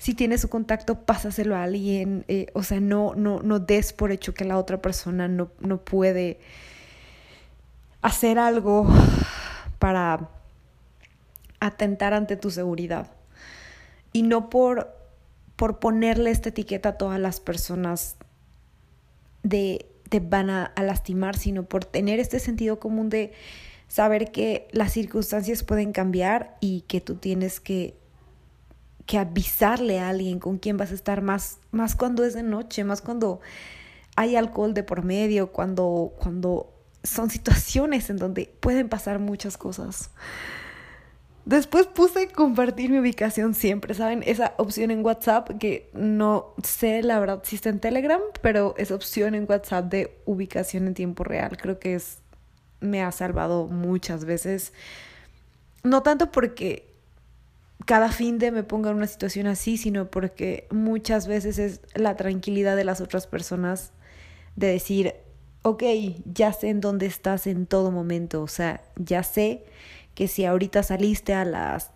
si 0.00 0.14
tienes 0.14 0.40
su 0.40 0.48
contacto, 0.48 1.04
pásaselo 1.04 1.54
a 1.54 1.64
alguien, 1.64 2.24
eh, 2.28 2.46
o 2.54 2.62
sea, 2.62 2.80
no, 2.80 3.14
no, 3.14 3.42
no 3.42 3.58
des 3.58 3.92
por 3.92 4.12
hecho 4.12 4.32
que 4.32 4.46
la 4.46 4.56
otra 4.56 4.80
persona 4.80 5.28
no, 5.28 5.50
no 5.60 5.84
puede 5.84 6.40
hacer 8.00 8.38
algo 8.38 8.86
para 9.78 10.30
atentar 11.60 12.14
ante 12.14 12.36
tu 12.36 12.50
seguridad. 12.50 13.10
Y 14.12 14.22
no 14.22 14.48
por, 14.48 14.90
por 15.56 15.78
ponerle 15.78 16.30
esta 16.30 16.48
etiqueta 16.48 16.90
a 16.90 16.98
todas 16.98 17.20
las 17.20 17.38
personas 17.38 18.16
de 19.42 19.86
te 20.08 20.20
van 20.20 20.50
a, 20.50 20.72
lastimar, 20.82 21.36
sino 21.36 21.64
por 21.64 21.84
tener 21.84 22.20
este 22.20 22.40
sentido 22.40 22.80
común 22.80 23.10
de 23.10 23.32
saber 23.86 24.32
que 24.32 24.66
las 24.72 24.92
circunstancias 24.92 25.62
pueden 25.62 25.92
cambiar 25.92 26.56
y 26.60 26.82
que 26.88 27.00
tú 27.00 27.16
tienes 27.16 27.60
que, 27.60 27.99
que 29.10 29.18
avisarle 29.18 29.98
a 29.98 30.08
alguien 30.08 30.38
con 30.38 30.58
quien 30.58 30.76
vas 30.76 30.92
a 30.92 30.94
estar 30.94 31.20
más, 31.20 31.58
más 31.72 31.96
cuando 31.96 32.24
es 32.24 32.32
de 32.32 32.44
noche, 32.44 32.84
más 32.84 33.02
cuando 33.02 33.40
hay 34.14 34.36
alcohol 34.36 34.72
de 34.72 34.84
por 34.84 35.02
medio, 35.02 35.50
cuando, 35.50 36.12
cuando 36.20 36.72
son 37.02 37.28
situaciones 37.28 38.08
en 38.08 38.18
donde 38.18 38.54
pueden 38.60 38.88
pasar 38.88 39.18
muchas 39.18 39.58
cosas. 39.58 40.10
Después 41.44 41.88
puse 41.88 42.28
compartir 42.28 42.90
mi 42.90 43.00
ubicación 43.00 43.54
siempre, 43.54 43.94
¿saben? 43.94 44.22
Esa 44.24 44.54
opción 44.58 44.92
en 44.92 45.04
WhatsApp 45.04 45.58
que 45.58 45.90
no 45.92 46.54
sé 46.62 47.02
la 47.02 47.18
verdad 47.18 47.42
si 47.42 47.56
está 47.56 47.68
en 47.68 47.80
Telegram, 47.80 48.20
pero 48.42 48.76
esa 48.78 48.94
opción 48.94 49.34
en 49.34 49.44
WhatsApp 49.48 49.86
de 49.86 50.16
ubicación 50.24 50.86
en 50.86 50.94
tiempo 50.94 51.24
real 51.24 51.56
creo 51.56 51.80
que 51.80 51.96
es 51.96 52.18
me 52.78 53.02
ha 53.02 53.10
salvado 53.10 53.66
muchas 53.66 54.24
veces. 54.24 54.72
No 55.82 56.04
tanto 56.04 56.30
porque 56.30 56.89
cada 57.90 58.12
fin 58.12 58.38
de 58.38 58.52
me 58.52 58.62
ponga 58.62 58.90
en 58.90 58.98
una 58.98 59.08
situación 59.08 59.48
así, 59.48 59.76
sino 59.76 60.12
porque 60.12 60.68
muchas 60.70 61.26
veces 61.26 61.58
es 61.58 61.80
la 61.96 62.14
tranquilidad 62.14 62.76
de 62.76 62.84
las 62.84 63.00
otras 63.00 63.26
personas 63.26 63.90
de 64.54 64.68
decir, 64.68 65.14
ok, 65.62 65.82
ya 66.24 66.52
sé 66.52 66.68
en 66.68 66.80
dónde 66.80 67.06
estás 67.06 67.48
en 67.48 67.66
todo 67.66 67.90
momento, 67.90 68.42
o 68.42 68.46
sea, 68.46 68.80
ya 68.94 69.24
sé 69.24 69.64
que 70.14 70.28
si 70.28 70.44
ahorita 70.44 70.84
saliste 70.84 71.34
a 71.34 71.44
las 71.44 71.90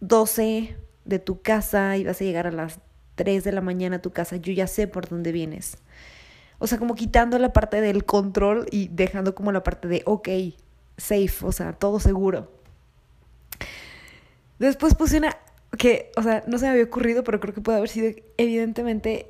12 0.00 0.76
de 1.06 1.18
tu 1.18 1.40
casa 1.40 1.96
y 1.96 2.04
vas 2.04 2.20
a 2.20 2.24
llegar 2.24 2.46
a 2.46 2.52
las 2.52 2.80
3 3.14 3.42
de 3.42 3.52
la 3.52 3.62
mañana 3.62 3.96
a 3.96 4.02
tu 4.02 4.10
casa, 4.10 4.36
yo 4.36 4.52
ya 4.52 4.66
sé 4.66 4.86
por 4.86 5.08
dónde 5.08 5.32
vienes. 5.32 5.78
O 6.58 6.66
sea, 6.66 6.76
como 6.76 6.94
quitando 6.94 7.38
la 7.38 7.54
parte 7.54 7.80
del 7.80 8.04
control 8.04 8.66
y 8.70 8.88
dejando 8.88 9.34
como 9.34 9.50
la 9.50 9.62
parte 9.62 9.88
de, 9.88 10.02
ok, 10.04 10.28
safe, 10.98 11.38
o 11.40 11.52
sea, 11.52 11.72
todo 11.72 12.00
seguro. 12.00 12.57
Después 14.58 14.94
puse 14.94 15.18
una 15.18 15.36
que, 15.76 16.10
o 16.16 16.22
sea, 16.22 16.44
no 16.46 16.58
se 16.58 16.66
me 16.66 16.72
había 16.72 16.84
ocurrido, 16.84 17.24
pero 17.24 17.40
creo 17.40 17.54
que 17.54 17.60
puede 17.60 17.78
haber 17.78 17.90
sido 17.90 18.12
evidentemente 18.36 19.28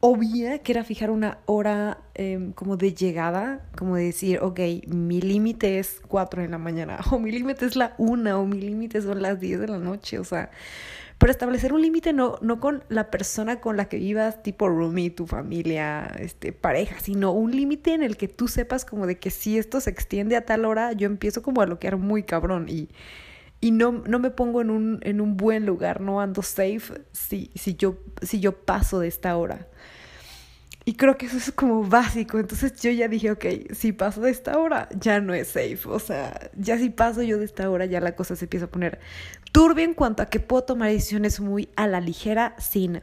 obvia, 0.00 0.60
que 0.60 0.72
era 0.72 0.84
fijar 0.84 1.10
una 1.10 1.38
hora 1.46 1.98
em, 2.14 2.52
como 2.52 2.76
de 2.76 2.94
llegada, 2.94 3.66
como 3.76 3.96
de 3.96 4.04
decir, 4.04 4.38
ok, 4.40 4.60
mi 4.86 5.20
límite 5.20 5.78
es 5.78 6.00
4 6.06 6.42
de 6.42 6.48
la 6.48 6.58
mañana, 6.58 6.98
o 7.10 7.18
mi 7.18 7.32
límite 7.32 7.66
es 7.66 7.76
la 7.76 7.94
1, 7.98 8.40
o 8.40 8.46
mi 8.46 8.60
límite 8.60 9.02
son 9.02 9.22
las 9.22 9.40
10 9.40 9.60
de 9.60 9.68
la 9.68 9.78
noche, 9.78 10.18
o 10.18 10.24
sea, 10.24 10.50
pero 11.18 11.32
establecer 11.32 11.72
un 11.72 11.82
límite 11.82 12.12
no, 12.12 12.38
no 12.42 12.60
con 12.60 12.84
la 12.88 13.10
persona 13.10 13.60
con 13.60 13.76
la 13.76 13.86
que 13.86 13.96
vivas, 13.96 14.40
tipo 14.44 14.68
roomie, 14.68 15.10
tu 15.10 15.26
familia, 15.26 16.06
este, 16.20 16.52
pareja, 16.52 17.00
sino 17.00 17.32
un 17.32 17.50
límite 17.50 17.92
en 17.92 18.04
el 18.04 18.16
que 18.16 18.28
tú 18.28 18.46
sepas 18.46 18.84
como 18.84 19.04
de 19.08 19.18
que 19.18 19.30
si 19.30 19.58
esto 19.58 19.80
se 19.80 19.90
extiende 19.90 20.36
a 20.36 20.46
tal 20.46 20.64
hora, 20.64 20.92
yo 20.92 21.06
empiezo 21.06 21.42
como 21.42 21.60
a 21.60 21.66
bloquear 21.66 21.96
muy 21.96 22.22
cabrón 22.22 22.68
y 22.68 22.88
y 23.60 23.72
no, 23.72 23.92
no 23.92 24.18
me 24.18 24.30
pongo 24.30 24.60
en 24.60 24.70
un, 24.70 25.00
en 25.02 25.20
un 25.20 25.36
buen 25.36 25.66
lugar, 25.66 26.00
no 26.00 26.20
ando 26.20 26.42
safe 26.42 27.02
si, 27.12 27.50
si, 27.54 27.74
yo, 27.74 27.98
si 28.22 28.40
yo 28.40 28.52
paso 28.52 29.00
de 29.00 29.08
esta 29.08 29.36
hora. 29.36 29.66
Y 30.84 30.94
creo 30.94 31.18
que 31.18 31.26
eso 31.26 31.36
es 31.36 31.52
como 31.52 31.84
básico. 31.84 32.38
Entonces 32.38 32.80
yo 32.80 32.90
ya 32.90 33.08
dije, 33.08 33.30
ok, 33.30 33.44
si 33.72 33.92
paso 33.92 34.22
de 34.22 34.30
esta 34.30 34.58
hora, 34.58 34.88
ya 34.98 35.20
no 35.20 35.34
es 35.34 35.48
safe. 35.48 35.80
O 35.84 35.98
sea, 35.98 36.50
ya 36.56 36.78
si 36.78 36.88
paso 36.88 37.22
yo 37.22 37.36
de 37.36 37.44
esta 37.44 37.68
hora, 37.68 37.84
ya 37.84 38.00
la 38.00 38.16
cosa 38.16 38.36
se 38.36 38.46
empieza 38.46 38.66
a 38.66 38.70
poner 38.70 38.98
turbia 39.52 39.84
en 39.84 39.92
cuanto 39.92 40.22
a 40.22 40.26
que 40.26 40.40
puedo 40.40 40.64
tomar 40.64 40.88
decisiones 40.88 41.40
muy 41.40 41.68
a 41.76 41.86
la 41.86 42.00
ligera 42.00 42.54
sin 42.58 43.02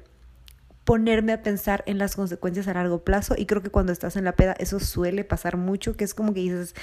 ponerme 0.83 1.33
a 1.33 1.43
pensar 1.43 1.83
en 1.85 1.99
las 1.99 2.15
consecuencias 2.15 2.67
a 2.67 2.73
largo 2.73 3.03
plazo. 3.03 3.35
Y 3.37 3.45
creo 3.45 3.61
que 3.61 3.69
cuando 3.69 3.91
estás 3.91 4.15
en 4.15 4.23
la 4.23 4.35
peda, 4.35 4.55
eso 4.57 4.79
suele 4.79 5.23
pasar 5.23 5.55
mucho, 5.55 5.95
que 5.95 6.05
es 6.05 6.15
como 6.15 6.33
que 6.33 6.39
dices, 6.39 6.73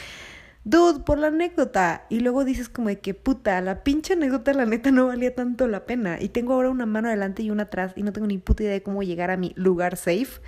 dude, 0.65 1.01
por 1.01 1.19
la 1.19 1.29
anécdota. 1.29 2.07
Y 2.09 2.21
luego 2.21 2.45
dices 2.45 2.69
como 2.69 2.89
de 2.89 3.01
que 3.01 3.15
puta, 3.15 3.61
la 3.61 3.83
pinche 3.83 4.15
anécdota 4.15 4.53
la 4.55 4.67
neta 4.67 4.91
no 4.91 5.07
valía 5.07 5.35
tanto 5.35 5.69
la 5.69 5.85
pena. 5.87 6.19
Y 6.21 6.29
tengo 6.29 6.55
ahora 6.55 6.71
una 6.71 6.87
mano 6.87 7.09
adelante 7.09 7.43
y 7.43 7.51
una 7.51 7.65
atrás 7.65 7.93
y 7.97 8.03
no 8.03 8.13
tengo 8.13 8.27
ni 8.27 8.39
puta 8.39 8.63
idea 8.63 8.73
de 8.73 8.83
cómo 8.83 9.03
llegar 9.03 9.31
a 9.31 9.37
mi 9.37 9.53
lugar 9.57 9.97
safe 9.97 10.41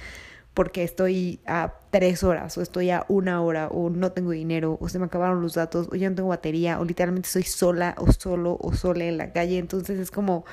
porque 0.54 0.85
estoy 0.85 1.40
a 1.47 1.75
tres 1.90 2.23
horas 2.23 2.56
o 2.56 2.62
estoy 2.62 2.90
a 2.90 3.04
una 3.09 3.42
hora 3.42 3.66
o 3.66 3.90
no 3.90 4.12
tengo 4.12 4.30
dinero 4.30 4.78
o 4.80 4.88
se 4.88 5.00
me 5.00 5.06
acabaron 5.06 5.42
los 5.42 5.54
datos 5.54 5.88
o 5.90 5.97
ya 5.97 6.09
no 6.09 6.14
tengo 6.14 6.28
batería 6.28 6.78
o 6.78 6.85
literalmente 6.85 7.28
soy 7.28 7.42
sola 7.42 7.97
o 7.99 8.12
solo 8.12 8.56
o 8.61 8.73
sola 8.73 9.04
en 9.04 9.18
la 9.18 9.33
calle. 9.33 9.59
Entonces 9.59 9.99
es 9.99 10.12
como, 10.12 10.44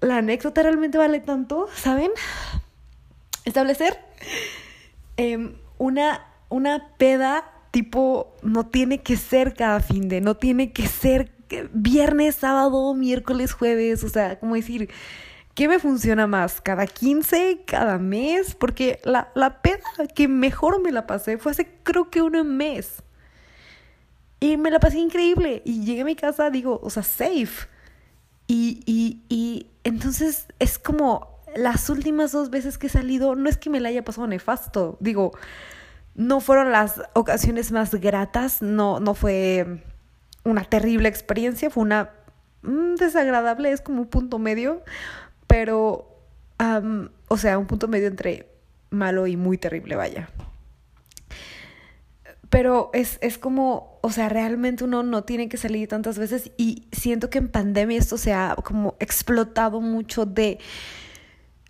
la 0.00 0.18
anécdota 0.18 0.62
realmente 0.62 0.98
vale 0.98 1.20
tanto, 1.20 1.66
¿saben? 1.74 2.10
Establecer 3.46 3.98
em, 5.16 5.54
una, 5.78 6.26
una 6.50 6.90
peda 6.98 7.53
tipo, 7.74 8.36
no 8.42 8.68
tiene 8.68 9.02
que 9.02 9.16
ser 9.16 9.52
cada 9.52 9.80
fin 9.80 10.08
de, 10.08 10.20
no 10.20 10.36
tiene 10.36 10.72
que 10.72 10.86
ser 10.86 11.32
viernes, 11.72 12.36
sábado, 12.36 12.94
miércoles, 12.94 13.52
jueves, 13.52 14.04
o 14.04 14.08
sea, 14.08 14.38
como 14.38 14.54
decir 14.54 14.88
¿Qué 15.54 15.68
me 15.68 15.78
funciona 15.80 16.26
más? 16.26 16.60
¿Cada 16.60 16.86
15? 16.86 17.62
¿Cada 17.64 17.98
mes? 17.98 18.56
Porque 18.56 19.00
la, 19.04 19.30
la 19.36 19.62
peda 19.62 19.78
que 20.12 20.26
mejor 20.26 20.82
me 20.82 20.90
la 20.90 21.06
pasé 21.06 21.38
fue 21.38 21.52
hace 21.52 21.78
creo 21.84 22.10
que 22.10 22.22
un 22.22 22.56
mes. 22.56 23.04
Y 24.40 24.56
me 24.56 24.72
la 24.72 24.80
pasé 24.80 24.98
increíble. 24.98 25.62
Y 25.64 25.84
llegué 25.84 26.00
a 26.00 26.04
mi 26.04 26.16
casa, 26.16 26.50
digo, 26.50 26.80
o 26.82 26.90
sea, 26.90 27.04
safe. 27.04 27.68
Y, 28.48 28.82
y, 28.84 29.22
y 29.28 29.68
entonces 29.84 30.46
es 30.58 30.76
como 30.76 31.38
las 31.54 31.88
últimas 31.88 32.32
dos 32.32 32.50
veces 32.50 32.76
que 32.76 32.88
he 32.88 32.90
salido, 32.90 33.36
no 33.36 33.48
es 33.48 33.56
que 33.56 33.70
me 33.70 33.78
la 33.78 33.90
haya 33.90 34.02
pasado 34.02 34.26
nefasto. 34.26 34.96
Digo, 34.98 35.30
no 36.14 36.40
fueron 36.40 36.72
las 36.72 37.02
ocasiones 37.14 37.72
más 37.72 37.94
gratas, 37.94 38.62
no, 38.62 39.00
no 39.00 39.14
fue 39.14 39.82
una 40.44 40.64
terrible 40.64 41.08
experiencia, 41.08 41.70
fue 41.70 41.82
una 41.82 42.10
mm, 42.62 42.94
desagradable, 42.96 43.72
es 43.72 43.80
como 43.80 44.02
un 44.02 44.08
punto 44.08 44.38
medio 44.38 44.82
pero, 45.54 46.08
o 47.28 47.36
sea, 47.36 47.58
un 47.58 47.66
punto 47.68 47.86
medio 47.86 48.08
entre 48.08 48.48
malo 48.90 49.28
y 49.28 49.36
muy 49.36 49.56
terrible, 49.56 49.94
vaya. 49.94 50.28
Pero 52.50 52.90
es, 52.92 53.18
es 53.20 53.38
como, 53.38 53.98
o 54.02 54.10
sea, 54.10 54.28
realmente 54.28 54.82
uno 54.82 55.04
no 55.04 55.22
tiene 55.22 55.48
que 55.48 55.56
salir 55.56 55.88
tantas 55.88 56.18
veces 56.18 56.50
y 56.56 56.88
siento 56.90 57.30
que 57.30 57.38
en 57.38 57.48
pandemia 57.48 57.98
esto 57.98 58.18
se 58.18 58.32
ha 58.32 58.56
como 58.64 58.96
explotado 58.98 59.80
mucho 59.80 60.26
de 60.26 60.58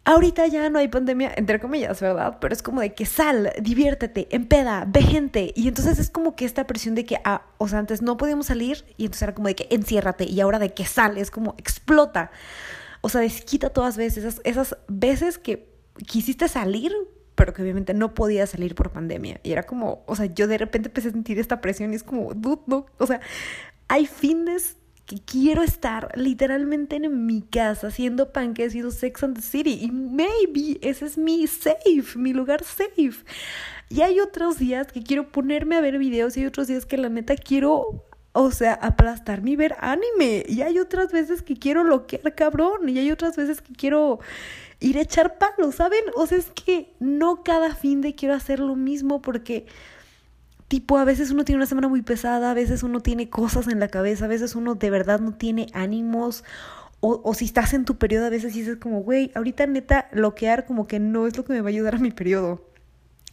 Ahorita 0.07 0.47
ya 0.47 0.69
no 0.69 0.79
hay 0.79 0.89
pandemia, 0.89 1.33
entre 1.35 1.59
comillas, 1.59 1.99
¿verdad? 2.01 2.37
Pero 2.39 2.53
es 2.53 2.63
como 2.63 2.83
de 2.83 2.93
que 2.93 3.07
sal, 3.07 3.53
diviértete, 3.61 4.29
empeda, 4.31 4.85
ve 4.87 5.01
gente. 5.01 5.53
Y 5.57 5.67
entonces 5.67 5.99
es 5.99 6.11
como 6.11 6.37
que 6.37 6.45
esta 6.45 6.67
presión 6.67 6.95
de 6.95 7.07
que, 7.07 7.19
ah, 7.25 7.47
o 7.57 7.69
sea, 7.69 7.79
antes 7.79 8.03
no 8.03 8.19
podíamos 8.19 8.47
salir 8.47 8.85
y 8.99 9.07
entonces 9.07 9.23
era 9.23 9.35
como 9.35 9.49
de 9.49 9.55
que 9.55 9.67
enciérrate 9.71 10.25
y 10.25 10.41
ahora 10.43 10.59
de 10.59 10.75
que 10.75 10.85
sal, 10.85 11.17
es 11.17 11.31
como 11.31 11.55
explota. 11.57 12.31
O 13.01 13.09
sea, 13.09 13.23
desquita 13.23 13.71
todas 13.71 13.97
veces, 13.97 14.25
esas, 14.25 14.41
esas 14.45 14.77
veces 14.89 15.39
que 15.39 15.73
quisiste 16.07 16.49
salir, 16.49 16.93
pero 17.35 17.55
que 17.55 17.63
obviamente 17.63 17.95
no 17.95 18.13
podía 18.13 18.47
salir 18.47 18.75
por 18.75 18.91
pandemia. 18.91 19.41
Y 19.43 19.53
era 19.53 19.63
como, 19.63 20.05
o 20.07 20.17
sea, 20.17 20.27
yo 20.27 20.47
de 20.47 20.59
repente 20.59 20.89
empecé 20.89 21.09
a 21.09 21.13
sentir 21.13 21.39
esta 21.39 21.63
presión 21.63 21.95
y 21.95 21.97
es 21.97 22.03
como, 22.03 22.35
dude, 22.35 22.61
no, 22.67 22.85
o 22.99 23.07
sea, 23.07 23.21
hay 23.89 24.05
fines 24.05 24.77
que 25.07 25.19
quiero 25.21 25.63
estar 25.63 26.11
literalmente 26.17 26.97
en 26.97 27.27
mi 27.27 27.43
casa 27.43 27.89
haciendo 27.89 28.33
panques 28.33 28.69
haciendo 28.69 28.91
Sex 28.91 29.23
and 29.23 29.37
the 29.37 29.43
City 29.43 29.79
y 29.83 29.91
maybe 29.91 30.79
ese 30.81 31.07
es 31.07 31.19
mi 31.19 31.47
safe, 31.47 32.17
mi 32.17 32.33
lugar 32.33 32.65
safe. 32.65 33.25
Y 33.91 34.01
hay 34.01 34.21
otros 34.21 34.59
días 34.59 34.91
que 34.91 35.03
quiero 35.03 35.31
ponerme 35.31 35.77
a 35.77 35.81
ver 35.81 35.99
videos 35.99 36.37
y 36.37 36.41
hay 36.41 36.47
otros 36.47 36.69
días 36.69 36.87
que 36.87 36.97
la 36.97 37.11
neta 37.11 37.37
quiero, 37.37 38.05
o 38.33 38.51
sea, 38.51 38.75
aplastarme 38.75 39.53
y 39.53 39.57
ver 39.57 39.77
anime. 39.81 40.45
Y 40.49 40.63
hay 40.63 40.79
otras 40.79 41.13
veces 41.13 41.43
que 41.43 41.57
quiero 41.57 41.85
loquear 41.85 42.35
cabrón 42.35 42.89
y 42.89 42.99
hay 42.99 43.11
otras 43.11 43.37
veces 43.37 43.61
que 43.61 43.75
quiero 43.75 44.21
ir 44.81 44.99
a 44.99 45.03
echar 45.03 45.39
palos, 45.39 45.77
¿saben? 45.77 46.03
O 46.17 46.27
sea, 46.27 46.39
es 46.39 46.51
que 46.51 46.95
no 46.99 47.45
cada 47.45 47.75
fin 47.75 48.01
de 48.01 48.15
quiero 48.15 48.35
hacer 48.35 48.59
lo 48.59 48.75
mismo 48.75 49.21
porque 49.21 49.67
Tipo, 50.75 50.99
a 50.99 51.05
veces 51.05 51.31
uno 51.31 51.45
tiene 51.45 51.59
una 51.59 51.67
semana 51.67 51.87
muy 51.87 52.03
pesada, 52.03 52.51
a 52.51 52.55
veces 52.55 52.83
uno 52.83 52.99
tiene 52.99 53.31
cosas 53.31 53.69
en 53.69 53.79
la 53.79 53.87
cabeza, 53.87 54.25
a 54.25 54.27
veces 54.27 54.57
uno 54.57 54.75
de 54.75 54.91
verdad 54.91 55.21
no 55.21 55.33
tiene 55.33 55.69
ánimos. 55.73 56.43
O, 56.99 57.21
o 57.23 57.33
si 57.33 57.45
estás 57.45 57.75
en 57.75 57.85
tu 57.85 57.97
periodo, 57.97 58.27
a 58.27 58.31
veces 58.31 58.55
dices 58.55 58.79
como, 58.79 59.01
güey, 59.05 59.31
ahorita 59.37 59.69
neta, 59.69 60.09
bloquear 60.13 60.67
como 60.67 60.89
que 60.89 60.99
no 60.99 61.29
es 61.29 61.37
lo 61.37 61.45
que 61.45 61.53
me 61.53 61.61
va 61.61 61.69
a 61.69 61.71
ayudar 61.71 61.95
a 61.95 61.99
mi 61.99 62.11
periodo. 62.11 62.69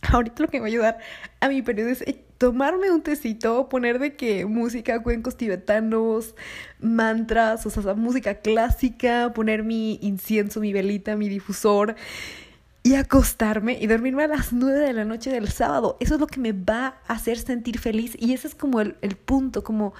Ahorita 0.03 0.43
lo 0.43 0.49
que 0.49 0.57
me 0.57 0.61
va 0.61 0.65
a 0.67 0.67
ayudar 0.67 0.97
a 1.39 1.49
mi 1.49 1.63
periodo 1.63 1.89
es 1.89 2.03
eh, 2.03 2.23
tomarme 2.37 2.91
un 2.91 3.01
tecito, 3.01 3.69
poner 3.69 3.97
de 3.97 4.15
que 4.15 4.45
música, 4.45 5.01
cuencos 5.01 5.35
tibetanos, 5.35 6.35
mantras, 6.79 7.65
o 7.65 7.71
sea, 7.71 7.95
música 7.95 8.35
clásica, 8.35 9.31
poner 9.33 9.63
mi 9.63 9.97
incienso, 10.03 10.59
mi 10.59 10.73
velita, 10.73 11.15
mi 11.15 11.27
difusor 11.27 11.95
y 12.83 12.95
acostarme 12.95 13.77
y 13.79 13.87
dormirme 13.87 14.23
a 14.23 14.27
las 14.27 14.53
nueve 14.53 14.79
de 14.79 14.93
la 14.93 15.05
noche 15.05 15.29
del 15.29 15.49
sábado. 15.49 15.97
Eso 15.99 16.15
es 16.15 16.19
lo 16.19 16.27
que 16.27 16.39
me 16.39 16.51
va 16.53 16.99
a 17.07 17.13
hacer 17.13 17.37
sentir 17.37 17.79
feliz 17.79 18.15
y 18.19 18.33
ese 18.33 18.47
es 18.47 18.55
como 18.55 18.81
el, 18.81 18.95
el 19.01 19.15
punto, 19.15 19.63
como 19.63 19.93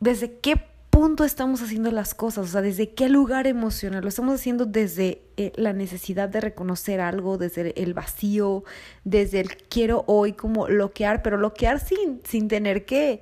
desde 0.00 0.38
qué 0.38 0.60
punto 0.96 1.24
estamos 1.24 1.60
haciendo 1.60 1.90
las 1.90 2.14
cosas, 2.14 2.46
o 2.46 2.48
sea, 2.48 2.62
desde 2.62 2.94
qué 2.94 3.10
lugar 3.10 3.46
emocional. 3.46 4.00
Lo 4.00 4.08
estamos 4.08 4.34
haciendo 4.34 4.64
desde 4.64 5.20
eh, 5.36 5.52
la 5.56 5.74
necesidad 5.74 6.30
de 6.30 6.40
reconocer 6.40 7.02
algo, 7.02 7.36
desde 7.36 7.78
el 7.82 7.92
vacío, 7.92 8.64
desde 9.04 9.40
el 9.40 9.56
quiero 9.68 10.04
hoy 10.06 10.32
como 10.32 10.64
bloquear, 10.64 11.22
pero 11.22 11.36
bloquear 11.36 11.80
sin, 11.80 12.22
sin 12.24 12.48
tener 12.48 12.86
que, 12.86 13.20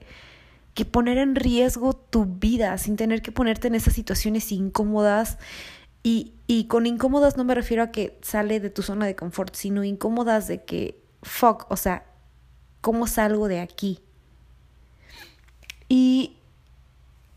que 0.75 0.85
poner 0.85 1.19
en 1.19 1.35
riesgo 1.35 1.95
tu 1.95 2.27
vida, 2.27 2.79
sin 2.79 2.95
tener 2.95 3.23
que 3.23 3.33
ponerte 3.33 3.67
en 3.67 3.75
esas 3.75 3.95
situaciones 3.95 4.53
incómodas 4.53 5.39
y, 6.05 6.34
y 6.47 6.67
con 6.67 6.87
incómodas 6.87 7.37
no 7.37 7.45
me 7.45 7.55
refiero 7.55 7.83
a 7.83 7.91
que 7.91 8.19
sale 8.23 8.61
de 8.61 8.71
tu 8.71 8.83
zona 8.83 9.07
de 9.07 9.17
confort, 9.17 9.55
sino 9.55 9.85
incómodas 9.85 10.47
de 10.47 10.63
que, 10.65 11.01
fuck, 11.23 11.67
o 11.71 11.77
sea, 11.77 12.05
¿cómo 12.81 13.07
salgo 13.07 13.49
de 13.49 13.61
aquí? 13.61 14.01
Y 15.89 16.37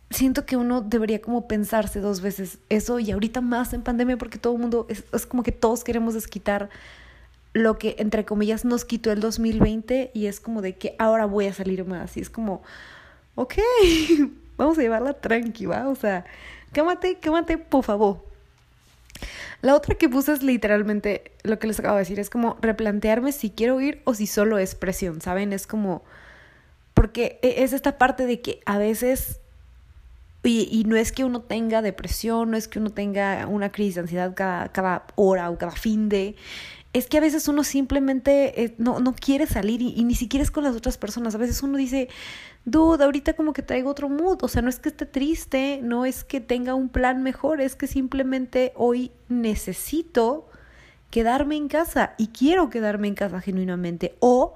siento 0.09 0.45
que 0.45 0.57
uno 0.57 0.81
debería 0.81 1.21
como 1.21 1.47
pensarse 1.47 1.99
dos 1.99 2.21
veces 2.21 2.59
eso 2.69 2.99
y 2.99 3.11
ahorita 3.11 3.41
más 3.41 3.73
en 3.73 3.81
pandemia 3.81 4.17
porque 4.17 4.37
todo 4.37 4.53
el 4.53 4.59
mundo, 4.59 4.85
es, 4.89 5.03
es 5.13 5.25
como 5.25 5.43
que 5.43 5.51
todos 5.51 5.83
queremos 5.83 6.13
desquitar 6.13 6.69
lo 7.53 7.77
que 7.77 7.95
entre 7.99 8.25
comillas 8.25 8.65
nos 8.65 8.85
quitó 8.85 9.11
el 9.11 9.19
2020 9.19 10.11
y 10.13 10.25
es 10.27 10.39
como 10.39 10.61
de 10.61 10.75
que 10.75 10.95
ahora 10.99 11.25
voy 11.25 11.47
a 11.47 11.53
salir 11.53 11.85
más 11.85 12.15
y 12.17 12.21
es 12.21 12.29
como, 12.29 12.61
ok, 13.35 13.55
vamos 14.57 14.77
a 14.77 14.81
llevarla 14.81 15.13
tranqui, 15.13 15.65
¿va? 15.65 15.87
O 15.87 15.95
sea, 15.95 16.25
cámate, 16.71 17.19
cámate, 17.19 17.57
por 17.57 17.83
favor. 17.83 18.27
La 19.61 19.75
otra 19.75 19.95
que 19.95 20.09
puse 20.09 20.33
es 20.33 20.43
literalmente 20.43 21.31
lo 21.43 21.59
que 21.59 21.67
les 21.67 21.79
acabo 21.79 21.95
de 21.95 22.01
decir, 22.01 22.19
es 22.19 22.29
como 22.29 22.57
replantearme 22.61 23.31
si 23.31 23.49
quiero 23.49 23.79
ir 23.81 24.01
o 24.05 24.13
si 24.13 24.27
solo 24.27 24.57
es 24.57 24.75
presión, 24.75 25.21
¿saben? 25.21 25.53
Es 25.53 25.67
como, 25.67 26.03
porque 26.93 27.39
e, 27.41 27.63
es 27.63 27.73
esta 27.73 27.97
parte 27.97 28.25
de 28.25 28.41
que 28.41 28.61
a 28.65 28.77
veces, 28.77 29.39
y, 30.43 30.69
y 30.71 30.83
no 30.85 30.95
es 30.95 31.11
que 31.11 31.23
uno 31.23 31.41
tenga 31.41 31.81
depresión, 31.81 32.51
no 32.51 32.57
es 32.57 32.67
que 32.67 32.79
uno 32.79 32.91
tenga 32.91 33.47
una 33.47 33.71
crisis 33.71 33.95
de 33.95 34.01
ansiedad 34.01 34.33
cada, 34.35 34.71
cada 34.71 35.07
hora 35.15 35.49
o 35.49 35.57
cada 35.57 35.73
fin 35.73 36.09
de, 36.09 36.35
es 36.93 37.07
que 37.07 37.17
a 37.17 37.21
veces 37.21 37.47
uno 37.47 37.63
simplemente 37.63 38.63
eh, 38.63 38.75
no, 38.77 38.99
no 38.99 39.13
quiere 39.13 39.45
salir 39.45 39.81
y, 39.81 39.93
y, 39.95 40.03
ni 40.03 40.15
siquiera 40.15 40.43
es 40.43 40.51
con 40.51 40.63
las 40.63 40.75
otras 40.75 40.97
personas. 40.97 41.35
A 41.35 41.37
veces 41.37 41.61
uno 41.61 41.77
dice, 41.77 42.09
dude, 42.67 43.05
ahorita 43.05 43.33
como 43.33 43.53
que 43.53 43.63
traigo 43.63 43.89
otro 43.89 44.09
mood. 44.09 44.43
O 44.43 44.47
sea, 44.47 44.61
no 44.61 44.69
es 44.69 44.77
que 44.77 44.89
esté 44.89 45.05
triste, 45.05 45.79
no 45.81 46.05
es 46.05 46.23
que 46.23 46.41
tenga 46.41 46.75
un 46.75 46.89
plan 46.89 47.23
mejor, 47.23 47.61
es 47.61 47.75
que 47.75 47.87
simplemente 47.87 48.73
hoy 48.75 49.11
necesito 49.29 50.49
quedarme 51.09 51.55
en 51.55 51.69
casa 51.69 52.13
y 52.17 52.27
quiero 52.27 52.69
quedarme 52.69 53.07
en 53.07 53.15
casa 53.15 53.39
genuinamente. 53.39 54.15
O 54.19 54.53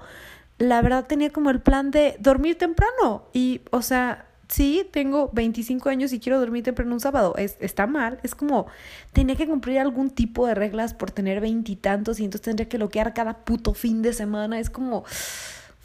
la 0.58 0.82
verdad 0.82 1.06
tenía 1.06 1.30
como 1.30 1.50
el 1.50 1.62
plan 1.62 1.90
de 1.90 2.16
dormir 2.20 2.58
temprano 2.58 3.24
y, 3.32 3.62
o 3.70 3.80
sea, 3.80 4.26
sí, 4.46 4.86
tengo 4.92 5.30
25 5.32 5.88
años 5.88 6.12
y 6.12 6.20
quiero 6.20 6.38
dormir 6.38 6.64
temprano 6.64 6.92
un 6.92 7.00
sábado. 7.00 7.34
Es, 7.38 7.56
está 7.60 7.86
mal. 7.86 8.20
Es 8.22 8.34
como, 8.34 8.66
tenía 9.14 9.36
que 9.36 9.46
cumplir 9.46 9.78
algún 9.78 10.10
tipo 10.10 10.46
de 10.46 10.54
reglas 10.54 10.92
por 10.92 11.10
tener 11.10 11.40
veintitantos 11.40 12.20
y, 12.20 12.22
y 12.22 12.24
entonces 12.26 12.44
tendría 12.44 12.68
que 12.68 12.76
bloquear 12.76 13.14
cada 13.14 13.38
puto 13.46 13.72
fin 13.72 14.02
de 14.02 14.12
semana. 14.12 14.60
Es 14.60 14.68
como, 14.68 15.04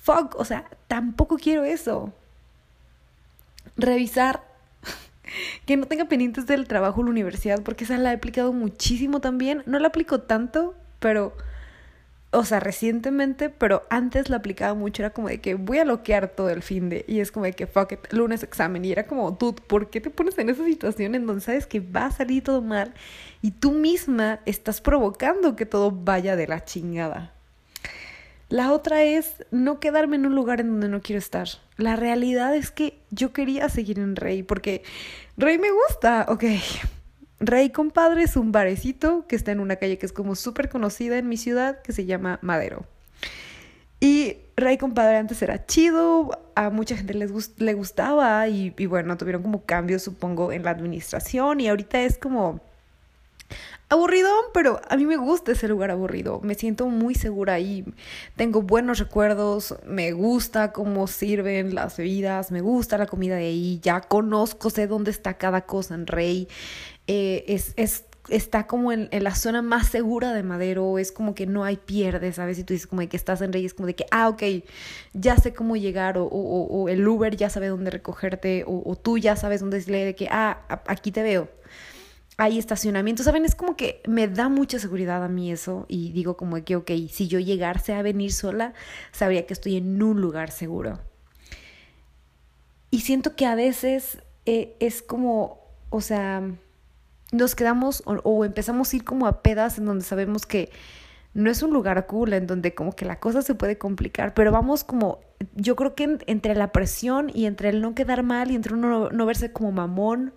fuck, 0.07 0.35
o 0.39 0.45
sea, 0.45 0.69
tampoco 0.87 1.37
quiero 1.37 1.65
eso. 1.65 2.13
Revisar 3.75 4.41
que 5.65 5.75
no 5.75 5.85
tenga 5.85 6.05
pendientes 6.05 6.47
del 6.47 6.65
trabajo 6.67 7.01
o 7.01 7.03
la 7.03 7.09
universidad, 7.09 7.61
porque 7.61 7.83
esa 7.83 7.97
la 7.97 8.11
he 8.11 8.15
aplicado 8.15 8.53
muchísimo 8.53 9.19
también. 9.19 9.63
No 9.65 9.79
la 9.79 9.89
aplico 9.89 10.21
tanto, 10.21 10.75
pero 10.99 11.35
o 12.31 12.45
sea, 12.45 12.59
recientemente, 12.59 13.49
pero 13.49 13.83
antes 13.89 14.29
la 14.29 14.37
aplicaba 14.37 14.73
mucho, 14.73 15.01
era 15.01 15.11
como 15.11 15.27
de 15.27 15.39
que 15.41 15.55
voy 15.55 15.79
a 15.79 15.83
bloquear 15.83 16.29
todo 16.29 16.49
el 16.49 16.61
fin 16.61 16.89
de, 16.89 17.05
y 17.07 17.19
es 17.19 17.31
como 17.31 17.45
de 17.45 17.53
que 17.53 17.67
fuck 17.67 17.93
it, 17.93 18.13
lunes 18.13 18.43
examen, 18.43 18.83
y 18.85 18.91
era 18.91 19.07
como, 19.07 19.31
dude, 19.31 19.61
¿por 19.61 19.89
qué 19.89 20.01
te 20.01 20.09
pones 20.09 20.37
en 20.37 20.49
esa 20.49 20.63
situación 20.65 21.15
en 21.15 21.25
donde 21.25 21.41
sabes 21.41 21.67
que 21.67 21.79
va 21.79 22.05
a 22.07 22.11
salir 22.11 22.43
todo 22.43 22.61
mal 22.61 22.93
y 23.41 23.51
tú 23.51 23.71
misma 23.71 24.39
estás 24.45 24.81
provocando 24.81 25.55
que 25.55 25.65
todo 25.65 25.91
vaya 25.91 26.35
de 26.35 26.47
la 26.47 26.63
chingada? 26.65 27.37
La 28.49 28.71
otra 28.71 29.03
es 29.03 29.45
no 29.51 29.79
quedarme 29.79 30.15
en 30.15 30.25
un 30.25 30.36
lugar 30.36 30.62
en 30.62 30.69
donde 30.69 30.88
no 30.88 31.01
quiero 31.01 31.19
estar. 31.19 31.49
La 31.75 31.95
realidad 31.95 32.55
es 32.55 32.71
que 32.71 33.01
yo 33.12 33.33
quería 33.33 33.67
seguir 33.67 33.99
en 33.99 34.15
Rey 34.15 34.41
porque 34.41 34.83
Rey 35.36 35.57
me 35.57 35.69
gusta, 35.71 36.25
ok, 36.29 36.43
Rey 37.39 37.69
Compadre 37.71 38.23
es 38.23 38.38
un 38.38 38.51
barecito 38.51 39.27
que 39.27 39.36
está 39.36 39.51
en 39.51 39.60
una 39.60 39.75
calle 39.75 39.97
que 39.97 40.05
es 40.05 40.13
como 40.13 40.36
súper 40.36 40.69
conocida 40.69 41.17
en 41.17 41.27
mi 41.27 41.38
ciudad 41.38 41.81
que 41.81 41.91
se 41.91 42.05
llama 42.05 42.39
Madero. 42.41 42.86
Y 43.99 44.38
Rey 44.55 44.77
Compadre 44.77 45.17
antes 45.17 45.41
era 45.41 45.65
chido, 45.65 46.39
a 46.55 46.69
mucha 46.69 46.95
gente 46.95 47.13
les 47.13 47.60
le 47.60 47.73
gustaba 47.73 48.47
y, 48.47 48.73
y 48.77 48.86
bueno, 48.86 49.17
tuvieron 49.17 49.41
como 49.41 49.65
cambios 49.65 50.03
supongo 50.03 50.51
en 50.51 50.63
la 50.63 50.71
administración 50.71 51.60
y 51.60 51.67
ahorita 51.67 52.01
es 52.01 52.17
como 52.17 52.62
aburrido, 53.89 54.29
pero 54.53 54.81
a 54.89 54.97
mí 54.97 55.05
me 55.05 55.17
gusta 55.17 55.53
ese 55.53 55.67
lugar 55.67 55.91
aburrido. 55.91 56.41
Me 56.43 56.55
siento 56.55 56.88
muy 56.88 57.15
segura 57.15 57.53
ahí. 57.53 57.86
Tengo 58.36 58.62
buenos 58.62 58.99
recuerdos, 58.99 59.75
me 59.86 60.12
gusta 60.12 60.71
cómo 60.73 61.07
sirven 61.07 61.73
las 61.73 61.97
bebidas, 61.97 62.51
me 62.51 62.62
gusta 62.62 62.97
la 62.97 63.05
comida 63.05 63.36
de 63.36 63.45
ahí, 63.45 63.79
ya 63.81 64.01
conozco, 64.01 64.69
sé 64.69 64.88
dónde 64.88 65.12
está 65.12 65.36
cada 65.36 65.62
cosa 65.62 65.95
en 65.95 66.07
Rey. 66.07 66.47
Eh, 67.07 67.45
es, 67.47 67.73
es, 67.77 68.03
está 68.29 68.67
como 68.67 68.91
en, 68.91 69.10
la 69.12 69.36
zona 69.36 69.62
más 69.62 69.88
segura 69.88 70.33
de 70.33 70.43
Madero, 70.43 70.99
es 70.99 71.12
como 71.12 71.33
que 71.36 71.45
no 71.45 71.63
hay 71.63 71.77
pierde, 71.77 72.33
¿sabes? 72.33 72.60
Y 72.60 72.63
tú 72.63 72.73
dices 72.73 72.88
como 72.88 73.07
que 73.07 73.17
estás 73.17 73.41
en 73.41 73.53
Reyes, 73.53 73.73
como 73.73 73.88
de 73.88 73.95
que, 73.95 74.05
ah, 74.12 74.27
ok, 74.29 74.43
ya 75.13 75.38
sé 75.38 75.53
cómo 75.53 75.75
llegar, 75.77 76.17
o, 76.17 76.25
o, 76.25 76.63
o 76.65 76.89
el 76.89 77.07
Uber 77.07 77.36
ya 77.36 77.49
sabe 77.49 77.67
dónde 77.67 77.91
recogerte, 77.91 78.63
o, 78.67 78.83
o, 78.86 78.95
tú 78.95 79.17
ya 79.17 79.36
sabes 79.36 79.62
dónde 79.62 79.77
decirle 79.77 80.05
de 80.05 80.15
que, 80.15 80.27
ah, 80.29 80.65
aquí 80.88 81.12
te 81.12 81.23
veo. 81.23 81.49
Hay 82.38 82.60
estacionamiento, 82.60 83.23
¿saben? 83.23 83.45
Es 83.45 83.56
como 83.56 83.76
que 83.76 84.02
me 84.08 84.28
da 84.28 84.47
mucha 84.47 84.78
seguridad 84.78 85.23
a 85.23 85.28
mí 85.28 85.52
eso 85.52 85.86
y 85.88 86.12
digo 86.12 86.38
como 86.38 86.63
que, 86.63 86.76
ok, 86.76 86.91
si 87.10 87.28
yo 87.28 87.39
llegase 87.39 87.93
a 87.93 88.04
venir 88.04 88.32
sola, 88.32 88.73
sabría 89.12 89.47
que 89.47 89.54
estoy 89.54 89.78
en 89.78 90.02
un 90.02 90.21
lugar 90.21 90.52
seguro. 90.52 91.00
Y 92.91 93.02
siento 93.02 93.36
que 93.36 93.45
a 93.45 93.56
veces 93.56 94.19
eh, 94.45 94.76
es 94.80 95.02
como, 95.02 95.60
o 95.89 96.00
sea, 96.00 96.43
nos 97.32 97.56
quedamos 97.56 98.04
o, 98.06 98.45
empezamos 98.45 98.93
a 98.93 98.95
ir 98.95 99.04
como 99.04 99.28
a 99.28 99.41
pedas 99.41 99.78
en 99.78 99.86
donde 99.86 100.06
sabemos 100.06 100.45
que 100.45 100.71
no 101.34 101.52
es 101.52 101.62
un 101.62 101.71
lugar 101.71 102.06
cool, 102.08 102.34
en 102.34 102.47
donde 102.47 102.73
como 102.73 102.93
que 102.93 103.06
la 103.06 103.19
cosa 103.19 103.41
se 103.41 103.56
puede 103.56 103.78
complicar, 103.78 104.34
pero 104.34 104.52
vamos 104.52 104.84
como, 104.84 105.19
yo 105.54 105.76
creo 105.76 105.93
que 105.93 106.06
en, 106.06 106.19
entre 106.28 106.56
la 106.56 106.71
presión 106.71 107.30
y 107.34 107.45
entre 107.45 107.69
el 107.69 107.82
no 107.82 107.93
quedar 107.93 108.23
mal 108.23 108.50
y 108.52 108.56
entre 108.56 108.73
uno 108.73 108.89
no, 108.89 109.10
no 109.10 109.26
verse 109.26 109.52
como 109.52 109.71
mamón 109.71 110.34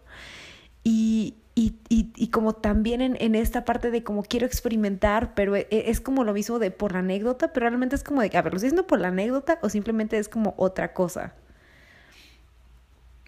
y, 0.83 1.37
y, 1.63 2.11
y, 2.17 2.29
como 2.29 2.55
también 2.55 3.03
en, 3.03 3.19
en, 3.21 3.35
esta 3.35 3.67
parte 3.67 3.91
de 3.91 4.03
como 4.03 4.23
quiero 4.23 4.47
experimentar, 4.47 5.35
pero 5.35 5.57
e, 5.57 5.67
e, 5.71 5.91
es, 5.91 6.01
como 6.01 6.25
lo 6.25 6.33
mismo 6.33 6.59
de 6.59 6.71
por 6.71 6.93
la 6.93 7.01
anécdota, 7.01 7.53
pero 7.53 7.69
realmente 7.69 7.97
es 7.97 8.03
como 8.03 8.23
de, 8.23 8.35
a 8.35 8.41
ver, 8.41 8.55
¿lo 8.55 8.57
estoy 8.57 8.69
haciendo 8.69 8.87
por 8.87 8.99
la 8.99 9.09
anécdota 9.09 9.59
o 9.61 9.69
simplemente 9.69 10.17
es 10.17 10.31
como 10.31 10.55
otra 10.57 10.95
cosa? 10.95 11.35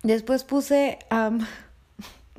Después 0.03 0.45
puse 0.45 0.99
um, 1.11 1.41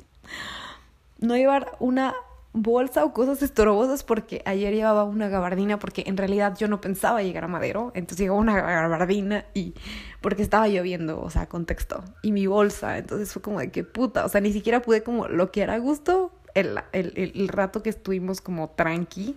no 1.20 1.36
llevar 1.36 1.76
una 1.78 2.12
bolsa 2.54 3.04
o 3.04 3.12
cosas 3.12 3.42
estorbosas 3.42 4.04
porque 4.04 4.40
ayer 4.46 4.72
llevaba 4.72 5.02
una 5.02 5.28
gabardina 5.28 5.80
porque 5.80 6.04
en 6.06 6.16
realidad 6.16 6.56
yo 6.56 6.68
no 6.68 6.80
pensaba 6.80 7.20
llegar 7.20 7.44
a 7.44 7.48
Madero, 7.48 7.90
entonces 7.94 8.20
llevaba 8.20 8.40
una 8.40 8.54
gabardina 8.54 9.44
y 9.54 9.74
porque 10.20 10.42
estaba 10.42 10.68
lloviendo, 10.68 11.20
o 11.20 11.28
sea, 11.30 11.48
contexto, 11.48 12.04
y 12.22 12.30
mi 12.30 12.46
bolsa, 12.46 12.96
entonces 12.96 13.32
fue 13.32 13.42
como 13.42 13.58
de 13.58 13.72
que 13.72 13.82
puta, 13.82 14.24
o 14.24 14.28
sea, 14.28 14.40
ni 14.40 14.52
siquiera 14.52 14.80
pude 14.80 15.02
como 15.02 15.26
lo 15.26 15.50
que 15.50 15.62
era 15.62 15.76
gusto 15.78 16.30
el, 16.54 16.78
el, 16.92 17.32
el 17.34 17.48
rato 17.48 17.82
que 17.82 17.90
estuvimos 17.90 18.40
como 18.40 18.70
tranqui. 18.70 19.36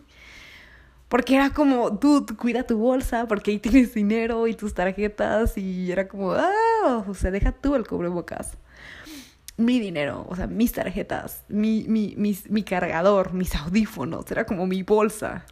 Porque 1.10 1.36
era 1.36 1.52
como, 1.52 1.90
dude, 1.90 2.36
cuida 2.36 2.64
tu 2.64 2.78
bolsa, 2.78 3.28
porque 3.30 3.52
ahí 3.52 3.60
tienes 3.60 3.94
dinero 3.94 4.46
y 4.46 4.54
tus 4.54 4.74
tarjetas, 4.74 5.58
y 5.58 5.90
era 5.90 6.10
como, 6.10 6.34
ah, 6.34 7.06
o 7.08 7.14
sea, 7.14 7.32
deja 7.32 7.54
tú 7.54 7.76
el 7.76 7.88
cubrebocas 7.88 8.58
mi 9.58 9.80
dinero, 9.80 10.26
o 10.30 10.36
sea, 10.36 10.48
mis 10.48 10.72
tarjetas, 10.72 11.44
mi, 11.50 11.86
mi, 11.88 12.16
mi 12.16 12.64
cargador, 12.64 13.34
mis 13.34 13.56
audífonos, 13.56 14.30
era 14.32 14.46
como 14.46 14.68
mi 14.68 14.84
bolsa. 14.84 15.46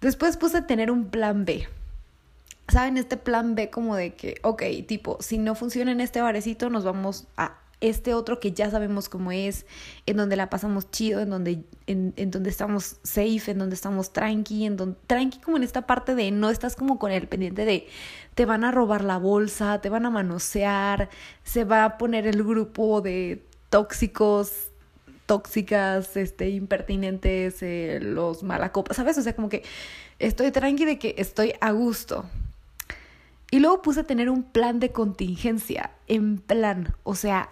Después 0.00 0.36
puse 0.36 0.62
tener 0.62 0.90
un 0.90 1.06
plan 1.06 1.44
B. 1.44 1.68
¿Saben? 2.68 2.96
Este 2.96 3.16
plan 3.16 3.54
B 3.54 3.70
como 3.70 3.94
de 3.94 4.14
que, 4.14 4.40
ok, 4.42 4.62
tipo, 4.88 5.18
si 5.20 5.38
no 5.38 5.54
funciona 5.54 5.92
en 5.92 6.00
este 6.00 6.20
barecito, 6.20 6.68
nos 6.68 6.84
vamos 6.84 7.26
a 7.36 7.58
este 7.80 8.14
otro 8.14 8.40
que 8.40 8.52
ya 8.52 8.70
sabemos 8.70 9.08
cómo 9.08 9.32
es, 9.32 9.66
en 10.06 10.16
donde 10.16 10.36
la 10.36 10.48
pasamos 10.48 10.90
chido, 10.90 11.20
en 11.20 11.30
donde, 11.30 11.64
en, 11.86 12.14
en 12.16 12.30
donde 12.30 12.50
estamos 12.50 12.96
safe, 13.02 13.50
en 13.50 13.58
donde 13.58 13.74
estamos 13.74 14.12
tranqui, 14.12 14.64
en 14.64 14.76
donde, 14.76 14.96
tranqui 15.06 15.38
como 15.40 15.56
en 15.56 15.62
esta 15.62 15.86
parte 15.86 16.14
de 16.14 16.30
no 16.30 16.50
estás 16.50 16.74
como 16.74 16.98
con 16.98 17.12
el 17.12 17.28
pendiente 17.28 17.64
de 17.64 17.86
te 18.34 18.44
van 18.44 18.64
a 18.64 18.70
robar 18.70 19.04
la 19.04 19.18
bolsa, 19.18 19.80
te 19.80 19.88
van 19.88 20.06
a 20.06 20.10
manosear, 20.10 21.08
se 21.42 21.64
va 21.64 21.84
a 21.84 21.98
poner 21.98 22.26
el 22.26 22.42
grupo 22.42 23.00
de 23.00 23.42
tóxicos, 23.70 24.70
tóxicas, 25.26 26.16
este, 26.16 26.50
impertinentes, 26.50 27.62
eh, 27.62 27.98
los 28.00 28.42
malacopas, 28.42 28.96
¿sabes? 28.96 29.18
O 29.18 29.22
sea, 29.22 29.34
como 29.34 29.48
que 29.48 29.62
estoy 30.18 30.50
tranqui 30.50 30.84
de 30.84 30.98
que 30.98 31.14
estoy 31.18 31.54
a 31.60 31.72
gusto. 31.72 32.24
Y 33.50 33.60
luego 33.60 33.80
puse 33.80 34.00
a 34.00 34.04
tener 34.04 34.28
un 34.28 34.42
plan 34.42 34.80
de 34.80 34.90
contingencia, 34.90 35.92
en 36.08 36.38
plan, 36.38 36.94
o 37.04 37.14
sea, 37.14 37.50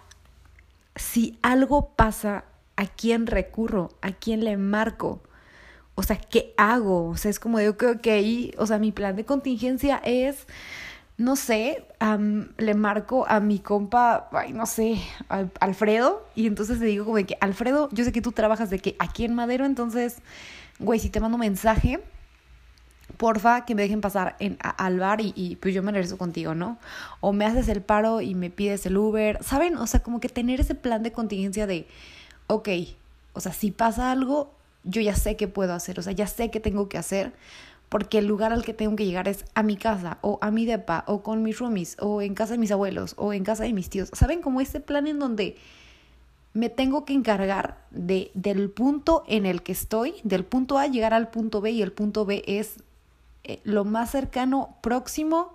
si 0.97 1.39
algo 1.43 1.91
pasa, 1.97 2.45
¿a 2.77 2.87
quién 2.87 3.27
recurro? 3.27 3.91
¿A 4.03 4.13
quién 4.13 4.45
le 4.45 4.57
marco? 4.57 5.23
O 5.95 6.03
sea, 6.03 6.17
¿qué 6.17 6.55
hago? 6.57 7.09
O 7.09 7.17
sea, 7.17 7.31
es 7.31 7.39
como 7.39 7.59
digo 7.59 7.77
que, 7.77 8.11
ahí, 8.11 8.53
o 8.59 8.67
sea, 8.67 8.79
mi 8.79 8.93
plan 8.93 9.17
de 9.17 9.25
contingencia 9.25 10.01
es, 10.05 10.47
no 11.17 11.37
sé, 11.37 11.87
le 12.59 12.75
marco 12.75 13.27
a 13.29 13.41
mi 13.41 13.61
compa, 13.61 14.29
ay, 14.33 14.53
no 14.53 14.67
sé, 14.67 15.01
Alfredo, 15.61 16.27
y 16.35 16.47
entonces 16.47 16.81
le 16.81 16.87
digo 16.87 17.05
como 17.05 17.17
de 17.17 17.27
que, 17.27 17.37
Alfredo, 17.41 17.89
yo 17.93 18.05
sé 18.05 18.11
que 18.11 18.23
tú 18.23 18.33
trabajas 18.33 18.71
de 18.71 18.81
que 18.81 18.97
aquí 18.99 19.25
en 19.25 19.35
Madero, 19.35 19.65
entonces, 19.65 20.19
güey, 20.81 20.99
si 20.99 21.11
te 21.11 21.21
mando 21.21 21.39
mensaje, 21.39 22.01
porfa, 23.15 23.65
que 23.65 23.75
me 23.75 23.83
dejen 23.83 24.01
pasar 24.01 24.37
en, 24.39 24.59
al 24.61 24.99
bar 24.99 25.21
y, 25.21 25.33
y, 25.37 25.57
pues 25.57 25.75
yo 25.75 25.83
me 25.83 25.93
regreso 25.93 26.19
contigo, 26.19 26.55
¿no? 26.55 26.79
O 27.21 27.33
me 27.33 27.45
haces 27.45 27.69
el 27.69 27.83
paro 27.83 28.21
y 28.21 28.35
me 28.35 28.51
pides 28.51 28.87
el 28.87 28.97
Uber, 28.97 29.43
¿saben? 29.43 29.77
O 29.77 29.87
sea, 29.87 30.01
como 30.01 30.21
que 30.21 30.29
tener 30.29 30.61
ese 30.61 30.75
plan 30.75 31.03
de 31.03 31.13
contingencia 31.13 31.67
de, 31.67 31.87
ok, 32.47 32.69
o 33.33 33.41
sea, 33.41 33.53
si 33.53 33.71
pasa 33.71 34.13
algo, 34.13 34.53
yo 34.85 35.01
ya 35.01 35.15
sé 35.15 35.37
qué 35.37 35.49
puedo 35.49 35.75
hacer, 35.75 35.99
o 35.99 36.03
sea, 36.03 36.13
ya 36.13 36.27
sé 36.27 36.51
qué 36.51 36.61
tengo 36.61 36.89
que 36.89 36.99
hacer, 36.99 37.33
porque 37.89 38.19
el 38.19 38.27
lugar 38.27 38.53
al 38.53 38.65
que 38.65 38.75
tengo 38.75 38.97
que 38.97 39.07
llegar 39.07 39.29
es 39.29 39.45
a 39.55 39.63
mi 39.63 39.77
casa, 39.77 40.19
o 40.21 40.39
a 40.41 40.51
mi 40.51 40.67
depa, 40.67 41.05
o 41.07 41.23
con 41.23 41.43
mis 41.43 41.59
roomies, 41.59 41.97
o 42.01 42.23
en 42.23 42.35
casa 42.35 42.55
de 42.55 42.59
mis 42.59 42.71
abuelos, 42.71 43.15
o 43.17 43.33
en 43.33 43.45
casa 43.45 43.65
de 43.65 43.73
mis 43.73 43.91
tíos. 43.91 44.11
¿Saben? 44.13 44.41
Como 44.41 44.61
ese 44.61 44.81
plan 44.81 45.07
en 45.07 45.19
donde 45.19 45.57
me 46.55 46.71
tengo 46.71 47.05
que 47.05 47.13
encargar 47.13 47.79
de, 47.91 48.31
del 48.35 48.71
punto 48.71 49.25
en 49.27 49.45
el 49.45 49.63
que 49.63 49.73
estoy, 49.73 50.15
del 50.23 50.45
punto 50.45 50.79
A 50.79 50.87
llegar 50.87 51.13
al 51.13 51.29
punto 51.29 51.61
B 51.61 51.73
y 51.73 51.83
el 51.83 51.93
punto 51.93 52.25
B 52.25 52.45
es 52.47 52.77
eh, 53.45 53.61
lo 53.65 53.85
más 53.85 54.11
cercano, 54.11 54.77
próximo, 54.81 55.55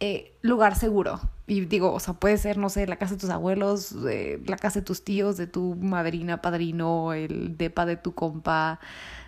eh, 0.00 0.32
lugar 0.42 0.76
seguro. 0.76 1.20
Y 1.46 1.62
digo, 1.62 1.92
o 1.92 2.00
sea, 2.00 2.14
puede 2.14 2.36
ser, 2.36 2.58
no 2.58 2.68
sé, 2.68 2.86
la 2.86 2.96
casa 2.96 3.14
de 3.14 3.20
tus 3.20 3.30
abuelos, 3.30 3.94
eh, 4.08 4.42
la 4.46 4.56
casa 4.56 4.80
de 4.80 4.84
tus 4.84 5.04
tíos, 5.04 5.36
de 5.36 5.46
tu 5.46 5.76
madrina, 5.76 6.42
padrino, 6.42 7.12
el 7.12 7.56
depa 7.56 7.86
de 7.86 7.96
tu 7.96 8.14
compa, 8.14 8.80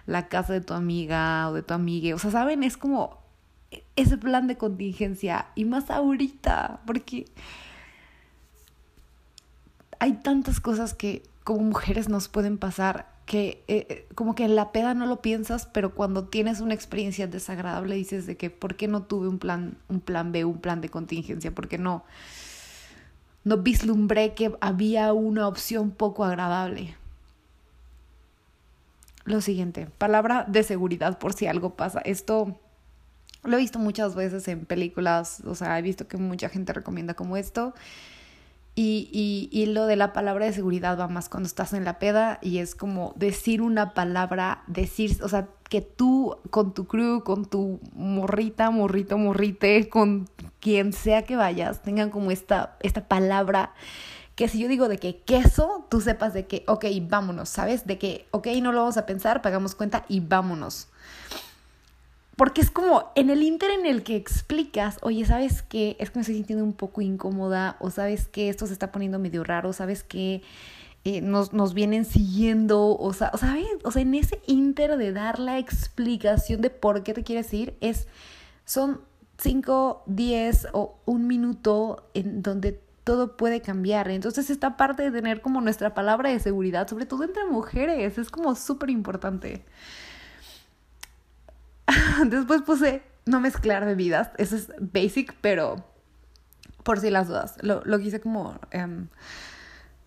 la 0.06 0.28
casa 0.28 0.52
de 0.52 0.60
tu 0.60 0.74
amiga 0.74 1.48
o 1.48 1.54
de 1.54 1.62
tu 1.62 1.74
amigue. 1.74 2.12
O 2.14 2.18
sea, 2.18 2.30
¿saben? 2.30 2.62
Es 2.62 2.76
como 2.76 3.18
ese 3.96 4.18
plan 4.18 4.46
de 4.48 4.58
contingencia. 4.58 5.46
Y 5.54 5.64
más 5.64 5.90
ahorita, 5.90 6.80
porque 6.86 7.26
hay 9.98 10.14
tantas 10.14 10.60
cosas 10.60 10.94
que 10.94 11.22
como 11.44 11.60
mujeres 11.60 12.08
nos 12.08 12.28
pueden 12.28 12.58
pasar 12.58 13.08
que 13.30 13.62
eh, 13.68 14.08
como 14.16 14.34
que 14.34 14.44
en 14.44 14.56
la 14.56 14.72
peda 14.72 14.92
no 14.92 15.06
lo 15.06 15.22
piensas, 15.22 15.64
pero 15.64 15.94
cuando 15.94 16.24
tienes 16.24 16.58
una 16.58 16.74
experiencia 16.74 17.28
desagradable 17.28 17.94
dices 17.94 18.26
de 18.26 18.36
que 18.36 18.50
¿por 18.50 18.74
qué 18.74 18.88
no 18.88 19.04
tuve 19.04 19.28
un 19.28 19.38
plan, 19.38 19.78
un 19.88 20.00
plan 20.00 20.32
B, 20.32 20.44
un 20.44 20.58
plan 20.58 20.80
de 20.80 20.88
contingencia? 20.88 21.54
¿Por 21.54 21.68
qué 21.68 21.78
no, 21.78 22.02
no 23.44 23.58
vislumbré 23.58 24.34
que 24.34 24.52
había 24.60 25.12
una 25.12 25.46
opción 25.46 25.92
poco 25.92 26.24
agradable? 26.24 26.96
Lo 29.26 29.40
siguiente, 29.40 29.86
palabra 29.96 30.44
de 30.48 30.64
seguridad 30.64 31.16
por 31.20 31.32
si 31.32 31.46
algo 31.46 31.76
pasa. 31.76 32.00
Esto 32.00 32.58
lo 33.44 33.56
he 33.56 33.60
visto 33.60 33.78
muchas 33.78 34.16
veces 34.16 34.48
en 34.48 34.66
películas, 34.66 35.40
o 35.46 35.54
sea, 35.54 35.78
he 35.78 35.82
visto 35.82 36.08
que 36.08 36.16
mucha 36.16 36.48
gente 36.48 36.72
recomienda 36.72 37.14
como 37.14 37.36
esto. 37.36 37.74
Y, 38.76 39.10
y, 39.12 39.48
y, 39.52 39.66
lo 39.66 39.86
de 39.86 39.96
la 39.96 40.12
palabra 40.12 40.46
de 40.46 40.52
seguridad 40.52 40.98
va 40.98 41.08
más 41.08 41.28
cuando 41.28 41.48
estás 41.48 41.72
en 41.72 41.84
la 41.84 41.98
peda 41.98 42.38
y 42.40 42.58
es 42.58 42.74
como 42.74 43.12
decir 43.16 43.62
una 43.62 43.94
palabra, 43.94 44.62
decir, 44.68 45.18
o 45.22 45.28
sea, 45.28 45.48
que 45.68 45.80
tú 45.80 46.38
con 46.50 46.72
tu 46.72 46.86
crew, 46.86 47.22
con 47.22 47.44
tu 47.44 47.80
morrita, 47.94 48.70
morrito, 48.70 49.18
morrite, 49.18 49.88
con 49.88 50.28
quien 50.60 50.92
sea 50.92 51.22
que 51.22 51.36
vayas, 51.36 51.82
tengan 51.82 52.10
como 52.10 52.30
esta, 52.30 52.76
esta 52.80 53.06
palabra 53.06 53.74
que 54.40 54.48
si 54.48 54.58
yo 54.58 54.68
digo 54.68 54.88
de 54.88 54.96
que 54.96 55.18
queso, 55.18 55.86
tú 55.90 56.00
sepas 56.00 56.32
de 56.32 56.46
que, 56.46 56.64
ok, 56.66 56.86
vámonos, 57.02 57.50
¿sabes? 57.50 57.86
De 57.86 57.98
que, 57.98 58.26
ok, 58.30 58.46
no 58.62 58.72
lo 58.72 58.78
vamos 58.78 58.96
a 58.96 59.04
pensar, 59.04 59.42
pagamos 59.42 59.74
cuenta 59.74 60.06
y 60.08 60.20
vámonos. 60.20 60.88
Porque 62.40 62.62
es 62.62 62.70
como 62.70 63.12
en 63.16 63.28
el 63.28 63.42
inter 63.42 63.70
en 63.70 63.84
el 63.84 64.02
que 64.02 64.16
explicas, 64.16 64.96
oye, 65.02 65.26
¿sabes 65.26 65.60
qué? 65.60 65.94
Es 66.00 66.08
que 66.08 66.16
me 66.16 66.20
estoy 66.22 66.36
sintiendo 66.36 66.64
un 66.64 66.72
poco 66.72 67.02
incómoda, 67.02 67.76
o 67.80 67.90
sabes 67.90 68.28
que 68.28 68.48
esto 68.48 68.66
se 68.66 68.72
está 68.72 68.90
poniendo 68.90 69.18
medio 69.18 69.44
raro, 69.44 69.74
¿sabes 69.74 70.02
qué? 70.02 70.40
Eh, 71.04 71.20
nos, 71.20 71.52
nos 71.52 71.74
vienen 71.74 72.06
siguiendo, 72.06 72.96
o 72.96 73.12
sea, 73.12 73.30
¿sabes? 73.36 73.66
O 73.84 73.90
sea, 73.90 74.00
en 74.00 74.14
ese 74.14 74.40
inter 74.46 74.96
de 74.96 75.12
dar 75.12 75.38
la 75.38 75.58
explicación 75.58 76.62
de 76.62 76.70
por 76.70 77.02
qué 77.02 77.12
te 77.12 77.24
quieres 77.24 77.52
ir, 77.52 77.76
es, 77.82 78.08
son 78.64 79.02
5, 79.36 80.04
10 80.06 80.68
o 80.72 80.96
un 81.04 81.26
minuto 81.26 82.08
en 82.14 82.40
donde 82.40 82.80
todo 83.04 83.36
puede 83.36 83.60
cambiar. 83.60 84.10
Entonces 84.10 84.48
esta 84.48 84.78
parte 84.78 85.02
de 85.02 85.10
tener 85.10 85.42
como 85.42 85.60
nuestra 85.60 85.92
palabra 85.92 86.30
de 86.30 86.40
seguridad, 86.40 86.88
sobre 86.88 87.04
todo 87.04 87.22
entre 87.22 87.44
mujeres, 87.44 88.16
es 88.16 88.30
como 88.30 88.54
súper 88.54 88.88
importante. 88.88 89.62
Después 92.26 92.62
puse 92.62 93.02
no 93.26 93.40
mezclar 93.40 93.84
bebidas. 93.84 94.30
Eso 94.38 94.56
es 94.56 94.72
basic, 94.78 95.34
pero 95.40 95.84
por 96.82 97.00
si 97.00 97.10
las 97.10 97.28
dudas. 97.28 97.56
Lo, 97.60 97.82
lo 97.84 97.98
quise 97.98 98.20
como 98.20 98.58
em, 98.70 99.08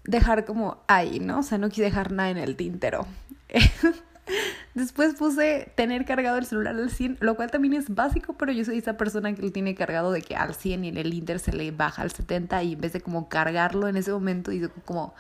dejar 0.03 0.45
como 0.45 0.83
ahí, 0.87 1.19
¿no? 1.19 1.39
O 1.39 1.43
sea, 1.43 1.57
no 1.57 1.69
quise 1.69 1.83
dejar 1.83 2.11
nada 2.11 2.29
en 2.29 2.37
el 2.37 2.55
tintero. 2.55 3.05
Después 4.73 5.13
puse 5.13 5.71
tener 5.75 6.05
cargado 6.05 6.37
el 6.37 6.45
celular 6.45 6.75
al 6.75 6.89
100, 6.89 7.17
lo 7.19 7.35
cual 7.35 7.51
también 7.51 7.73
es 7.73 7.93
básico, 7.93 8.33
pero 8.33 8.51
yo 8.51 8.65
soy 8.65 8.79
esa 8.79 8.97
persona 8.97 9.33
que 9.35 9.41
lo 9.41 9.51
tiene 9.51 9.75
cargado 9.75 10.11
de 10.11 10.21
que 10.21 10.35
al 10.35 10.55
100 10.55 10.85
y 10.85 10.87
en 10.87 10.97
el 10.97 11.13
Inter 11.13 11.39
se 11.39 11.53
le 11.53 11.69
baja 11.71 12.01
al 12.01 12.11
70 12.11 12.63
y 12.63 12.73
en 12.73 12.81
vez 12.81 12.93
de 12.93 13.01
como 13.01 13.29
cargarlo 13.29 13.87
en 13.87 13.97
ese 13.97 14.11
momento, 14.11 14.51
y 14.51 14.67
como 14.85 15.13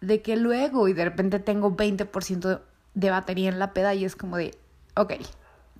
de 0.00 0.20
que 0.20 0.36
luego 0.36 0.88
y 0.88 0.94
de 0.94 1.04
repente 1.04 1.38
tengo 1.38 1.76
20% 1.76 2.60
de 2.94 3.10
batería 3.10 3.48
en 3.48 3.60
la 3.60 3.72
peda 3.72 3.94
y 3.94 4.04
es 4.04 4.16
como 4.16 4.36
de, 4.36 4.58
ok, 4.96 5.12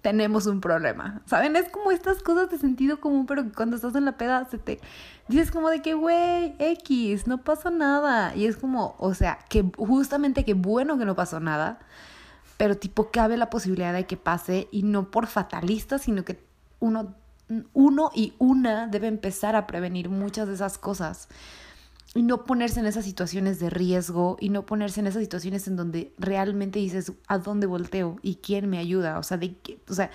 tenemos 0.03 0.47
un 0.47 0.61
problema. 0.61 1.23
¿Saben? 1.27 1.57
Es 1.57 1.71
como 1.71 1.93
estas 1.93 2.23
cosas 2.23 2.51
de 2.51 2.59
sentido 2.59 3.01
común, 3.01 3.25
pero 3.25 3.45
cuando 3.55 3.77
estás 3.77 3.95
en 3.95 4.05
la 4.05 4.19
peda 4.19 4.47
se 4.51 4.59
te 4.59 4.81
dices 5.29 5.51
como 5.51 5.71
de 5.71 5.81
que, 5.81 5.95
güey, 5.95 6.55
X, 6.59 7.27
no 7.29 7.43
pasa 7.43 7.71
nada. 7.71 8.35
Y 8.35 8.47
es 8.47 8.57
como, 8.57 8.97
o 8.99 9.15
sea, 9.15 9.39
que 9.49 9.65
justamente 9.79 10.45
que 10.45 10.55
bueno 10.55 10.99
que 10.99 11.05
no 11.05 11.15
pasó 11.15 11.39
nada, 11.39 11.79
pero 12.57 12.77
tipo 12.77 13.11
cabe 13.11 13.37
la 13.37 13.49
posibilidad 13.49 13.95
de 13.95 14.07
que 14.07 14.17
pase 14.17 14.69
y 14.73 14.83
no 14.83 15.11
por 15.11 15.29
fatalista, 15.29 15.99
sino 15.99 16.25
que 16.25 16.45
uno, 16.81 17.15
uno 17.73 18.11
y 18.13 18.35
una 18.39 18.89
debe 18.89 19.07
empezar 19.07 19.55
a 19.55 19.69
prevenir 19.69 20.09
muchas 20.09 20.49
de 20.49 20.55
esas 20.55 20.79
cosas. 20.79 21.29
Y 22.15 22.23
no 22.23 22.45
ponerse 22.45 22.81
en 22.81 22.87
esas 22.87 23.05
situaciones 23.05 23.59
de 23.59 23.71
riesgo 23.71 24.37
y 24.39 24.51
no 24.51 24.67
ponerse 24.67 25.01
en 25.01 25.07
esas 25.07 25.23
situaciones 25.23 25.67
en 25.67 25.77
donde 25.77 26.13
realmente 26.19 26.79
dices 26.79 27.13
a 27.27 27.39
dónde 27.39 27.67
volteo 27.67 28.19
y 28.23 28.37
quién 28.37 28.69
me 28.69 28.79
ayuda, 28.79 29.19
o 29.19 29.23
sea, 29.23 29.39
de 29.39 29.57
qué, 29.57 29.79
o 29.89 29.95
sea, 29.95 30.11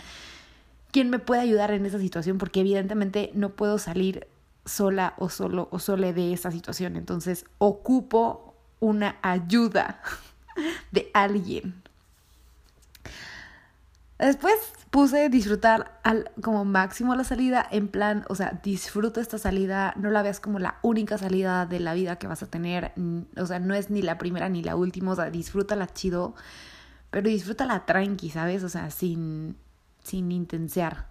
quién 0.91 1.09
me 1.09 1.19
puede 1.19 1.41
ayudar 1.41 1.71
en 1.71 1.85
esa 1.85 1.99
situación 1.99 2.37
porque 2.37 2.59
evidentemente 2.59 3.31
no 3.33 3.49
puedo 3.49 3.79
salir 3.79 4.27
sola 4.65 5.15
o 5.17 5.29
solo 5.29 5.69
o 5.71 5.79
sole 5.79 6.13
de 6.13 6.33
esa 6.33 6.51
situación, 6.51 6.97
entonces 6.97 7.45
ocupo 7.57 8.55
una 8.79 9.17
ayuda 9.21 10.01
de 10.91 11.09
alguien. 11.13 11.86
Después 14.19 14.55
puse 14.89 15.29
disfrutar 15.29 15.99
al 16.03 16.31
como 16.41 16.65
máximo 16.65 17.13
la 17.15 17.23
salida 17.23 17.67
en 17.69 17.87
plan, 17.87 18.25
o 18.29 18.35
sea, 18.35 18.59
disfruta 18.63 19.21
esta 19.21 19.37
salida, 19.37 19.93
no 19.95 20.09
la 20.09 20.23
veas 20.23 20.39
como 20.39 20.57
la 20.57 20.79
única 20.81 21.19
salida 21.19 21.67
de 21.67 21.79
la 21.79 21.93
vida 21.93 22.15
que 22.15 22.25
vas 22.25 22.41
a 22.41 22.47
tener, 22.47 22.93
o 23.37 23.45
sea, 23.45 23.59
no 23.59 23.75
es 23.75 23.91
ni 23.91 24.01
la 24.01 24.17
primera 24.17 24.49
ni 24.49 24.63
la 24.63 24.75
última, 24.75 25.11
o 25.11 25.15
sea, 25.15 25.29
disfrútala 25.29 25.85
chido, 25.87 26.33
pero 27.11 27.29
disfrútala 27.29 27.85
tranqui, 27.85 28.31
¿sabes? 28.31 28.63
O 28.63 28.69
sea, 28.69 28.89
sin 28.89 29.55
sin 30.07 30.31
intensear. 30.31 31.05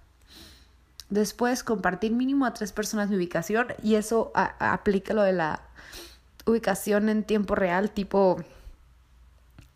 Después 1.11 1.63
compartir 1.63 2.13
mínimo 2.13 2.47
a 2.47 2.55
tres 2.55 2.73
personas 2.73 3.11
mi 3.11 3.17
ubicación 3.17 3.69
y 3.83 3.95
eso 3.95 4.33
aplica 4.35 5.15
lo 5.15 5.23
de 5.23 5.33
la 5.33 5.61
ubicación 6.47 7.09
en 7.09 7.23
tiempo 7.23 7.55
real, 7.55 7.91
tipo 7.91 8.43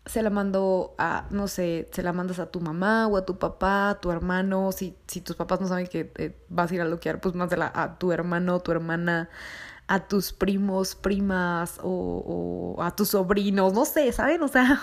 se 0.07 0.23
la 0.23 0.31
mando 0.31 0.95
a, 0.99 1.27
no 1.31 1.49
sé, 1.49 1.89
se 1.93 2.03
la 2.03 2.13
mandas 2.13 2.39
a 2.39 2.47
tu 2.51 2.61
mamá 2.61 3.07
o 3.07 3.17
a 3.17 3.27
tu 3.27 3.39
papá, 3.39 3.91
a 3.91 4.01
tu 4.01 4.11
hermano, 4.11 4.73
si, 4.73 4.97
si 5.07 5.21
tus 5.21 5.37
papás 5.37 5.61
no 5.61 5.69
saben 5.69 5.87
que 5.87 6.13
eh, 6.17 6.37
vas 6.49 6.71
a 6.71 6.75
ir 6.75 6.81
a 6.81 6.85
loquear, 6.85 7.21
pues 7.21 7.35
mándala 7.35 7.71
a 7.75 7.99
tu 7.99 8.13
hermano, 8.13 8.61
tu 8.61 8.73
hermana, 8.73 9.29
a 9.87 10.07
tus 10.09 10.33
primos, 10.33 10.95
primas 10.95 11.79
o, 11.83 12.77
o 12.77 12.83
a 12.83 12.97
tus 12.97 13.11
sobrinos, 13.11 13.73
no 13.73 13.85
sé, 13.85 14.11
¿saben? 14.13 14.43
O 14.43 14.49
sea, 14.49 14.83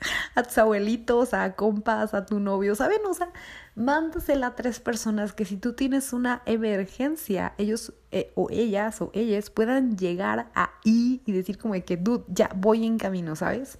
a 0.34 0.42
tus 0.42 0.58
abuelitos, 0.58 1.34
a 1.34 1.54
compas, 1.54 2.14
a 2.14 2.26
tu 2.26 2.40
novio, 2.40 2.74
¿saben? 2.74 3.00
O 3.08 3.14
sea, 3.14 3.28
mándasela 3.74 4.48
a 4.48 4.54
tres 4.54 4.80
personas 4.80 5.32
que 5.32 5.44
si 5.44 5.56
tú 5.56 5.74
tienes 5.74 6.12
una 6.12 6.42
emergencia, 6.46 7.54
ellos 7.58 7.92
eh, 8.10 8.32
o 8.34 8.48
ellas 8.50 9.00
o 9.00 9.10
ellas 9.14 9.50
puedan 9.50 9.96
llegar 9.96 10.50
ahí 10.54 11.22
y 11.24 11.32
decir 11.32 11.58
como 11.58 11.74
de 11.74 11.84
que, 11.84 11.96
dude, 11.96 12.24
ya 12.28 12.50
voy 12.54 12.86
en 12.86 12.98
camino, 12.98 13.36
¿sabes? 13.36 13.78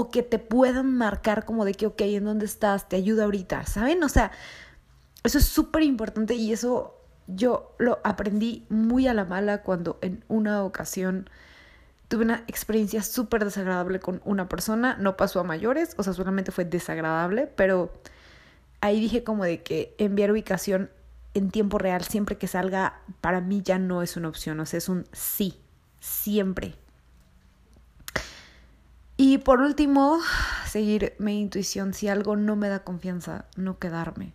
O 0.00 0.08
que 0.10 0.22
te 0.22 0.38
puedan 0.38 0.96
marcar 0.96 1.44
como 1.44 1.66
de 1.66 1.74
que, 1.74 1.86
ok, 1.86 2.00
¿en 2.00 2.24
dónde 2.24 2.46
estás? 2.46 2.88
Te 2.88 2.96
ayudo 2.96 3.22
ahorita, 3.24 3.66
¿saben? 3.66 4.02
O 4.02 4.08
sea, 4.08 4.32
eso 5.24 5.36
es 5.36 5.44
súper 5.44 5.82
importante 5.82 6.32
y 6.32 6.54
eso 6.54 6.96
yo 7.26 7.74
lo 7.76 8.00
aprendí 8.02 8.64
muy 8.70 9.06
a 9.08 9.12
la 9.12 9.26
mala 9.26 9.60
cuando 9.60 9.98
en 10.00 10.24
una 10.26 10.64
ocasión 10.64 11.28
tuve 12.08 12.24
una 12.24 12.44
experiencia 12.46 13.02
súper 13.02 13.44
desagradable 13.44 14.00
con 14.00 14.22
una 14.24 14.48
persona, 14.48 14.96
no 14.98 15.18
pasó 15.18 15.38
a 15.40 15.44
mayores, 15.44 15.94
o 15.98 16.02
sea, 16.02 16.14
solamente 16.14 16.50
fue 16.50 16.64
desagradable, 16.64 17.46
pero 17.46 17.92
ahí 18.80 19.00
dije 19.00 19.22
como 19.22 19.44
de 19.44 19.62
que 19.62 19.94
enviar 19.98 20.30
ubicación 20.30 20.88
en 21.34 21.50
tiempo 21.50 21.76
real 21.76 22.04
siempre 22.04 22.38
que 22.38 22.48
salga, 22.48 23.02
para 23.20 23.42
mí 23.42 23.60
ya 23.62 23.78
no 23.78 24.00
es 24.00 24.16
una 24.16 24.30
opción, 24.30 24.60
o 24.60 24.64
sea, 24.64 24.78
es 24.78 24.88
un 24.88 25.04
sí, 25.12 25.60
siempre. 26.00 26.74
Y 29.22 29.36
por 29.36 29.60
último, 29.60 30.18
seguir 30.64 31.14
mi 31.18 31.38
intuición, 31.38 31.92
si 31.92 32.08
algo 32.08 32.36
no 32.36 32.56
me 32.56 32.70
da 32.70 32.84
confianza, 32.84 33.44
no 33.54 33.78
quedarme. 33.78 34.32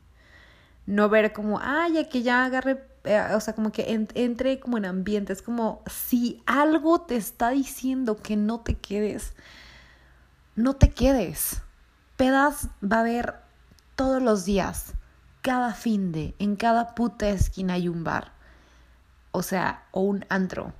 No 0.85 1.09
ver 1.09 1.33
como, 1.33 1.57
ah, 1.59 1.87
ya 1.91 2.07
que 2.07 2.21
ya 2.21 2.45
agarré 2.45 2.85
eh, 3.03 3.33
o 3.33 3.39
sea, 3.39 3.55
como 3.55 3.71
que 3.71 4.07
entre 4.13 4.59
como 4.59 4.77
en 4.77 4.85
ambiente, 4.85 5.33
es 5.33 5.41
como 5.41 5.81
si 5.87 6.43
algo 6.45 7.01
te 7.01 7.15
está 7.15 7.49
diciendo 7.49 8.15
que 8.17 8.35
no 8.35 8.59
te 8.59 8.75
quedes, 8.75 9.33
no 10.55 10.75
te 10.75 10.91
quedes. 10.91 11.63
Pedas 12.15 12.67
va 12.83 12.97
a 12.97 12.99
haber 12.99 13.33
todos 13.95 14.21
los 14.21 14.45
días, 14.45 14.93
cada 15.41 15.73
fin 15.73 16.11
de, 16.11 16.35
en 16.37 16.55
cada 16.55 16.93
puta 16.93 17.27
esquina 17.29 17.73
hay 17.73 17.87
un 17.87 18.03
bar, 18.03 18.33
o 19.31 19.41
sea, 19.41 19.85
o 19.89 20.01
un 20.01 20.27
antro. 20.29 20.73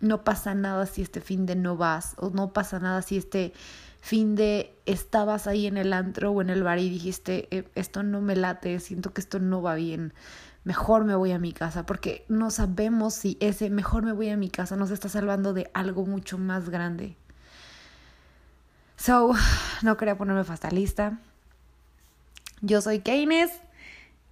No 0.00 0.24
pasa 0.24 0.54
nada 0.54 0.86
si 0.86 1.02
este 1.02 1.20
fin 1.20 1.46
de 1.46 1.56
no 1.56 1.76
vas, 1.76 2.14
o 2.18 2.30
no 2.30 2.52
pasa 2.52 2.78
nada 2.78 3.02
si 3.02 3.16
este 3.16 3.52
fin 4.00 4.36
de 4.36 4.74
estabas 4.86 5.46
ahí 5.46 5.66
en 5.66 5.76
el 5.76 5.92
antro 5.92 6.30
o 6.30 6.40
en 6.40 6.50
el 6.50 6.62
bar 6.62 6.78
y 6.78 6.88
dijiste, 6.88 7.48
eh, 7.50 7.68
esto 7.74 8.02
no 8.02 8.20
me 8.20 8.36
late, 8.36 8.78
siento 8.80 9.12
que 9.12 9.20
esto 9.20 9.40
no 9.40 9.60
va 9.60 9.74
bien 9.74 10.12
mejor 10.68 11.04
me 11.04 11.14
voy 11.14 11.32
a 11.32 11.38
mi 11.38 11.52
casa, 11.52 11.86
porque 11.86 12.26
no 12.28 12.50
sabemos 12.50 13.14
si 13.14 13.38
ese 13.40 13.70
mejor 13.70 14.04
me 14.04 14.12
voy 14.12 14.28
a 14.28 14.36
mi 14.36 14.50
casa 14.50 14.76
nos 14.76 14.90
está 14.90 15.08
salvando 15.08 15.54
de 15.54 15.70
algo 15.72 16.04
mucho 16.04 16.36
más 16.36 16.68
grande. 16.68 17.16
So, 18.96 19.32
no 19.82 19.96
quería 19.96 20.18
ponerme 20.18 20.44
fatalista. 20.44 21.20
Yo 22.60 22.82
soy 22.82 22.98
Keynes 22.98 23.50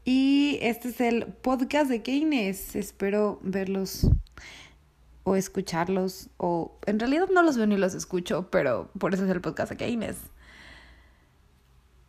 y 0.05 0.59
este 0.61 0.91
es 0.91 1.01
el 1.01 1.25
podcast 1.25 1.89
de 1.89 2.03
Keynes. 2.03 2.77
Espero 2.77 3.41
verlos 3.43 4.07
o 5.27 5.35
escucharlos 5.35 6.29
o 6.37 6.79
en 6.87 7.01
realidad 7.01 7.27
no 7.35 7.43
los 7.43 7.57
veo 7.57 7.67
ni 7.67 7.77
los 7.77 7.95
escucho, 7.95 8.49
pero 8.49 8.89
por 8.97 9.13
eso 9.13 9.25
es 9.25 9.31
el 9.31 9.41
podcast 9.41 9.71
de 9.71 9.77
Keynes. 9.77 10.17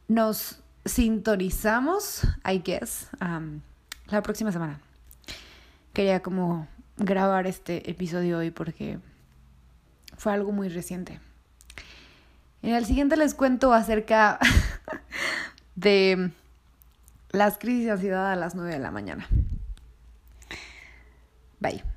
Nos 0.07 0.61
sintonizamos, 0.85 2.27
I 2.45 2.59
guess. 2.59 3.07
La 4.05 4.21
próxima 4.21 4.51
semana. 4.51 4.79
Quería 5.93 6.21
como 6.21 6.67
grabar 6.97 7.47
este 7.47 7.89
episodio 7.89 8.37
hoy 8.37 8.51
porque 8.51 8.99
fue 10.15 10.31
algo 10.31 10.51
muy 10.51 10.69
reciente. 10.69 11.19
En 12.61 12.75
el 12.75 12.85
siguiente 12.85 13.17
les 13.17 13.33
cuento 13.33 13.73
acerca 13.73 14.37
de 15.75 16.29
las 17.31 17.57
crisis 17.57 17.85
de 17.85 17.91
ansiedad 17.91 18.31
a 18.31 18.35
las 18.35 18.53
9 18.53 18.73
de 18.73 18.79
la 18.79 18.91
mañana. 18.91 19.27
Bye. 21.59 21.96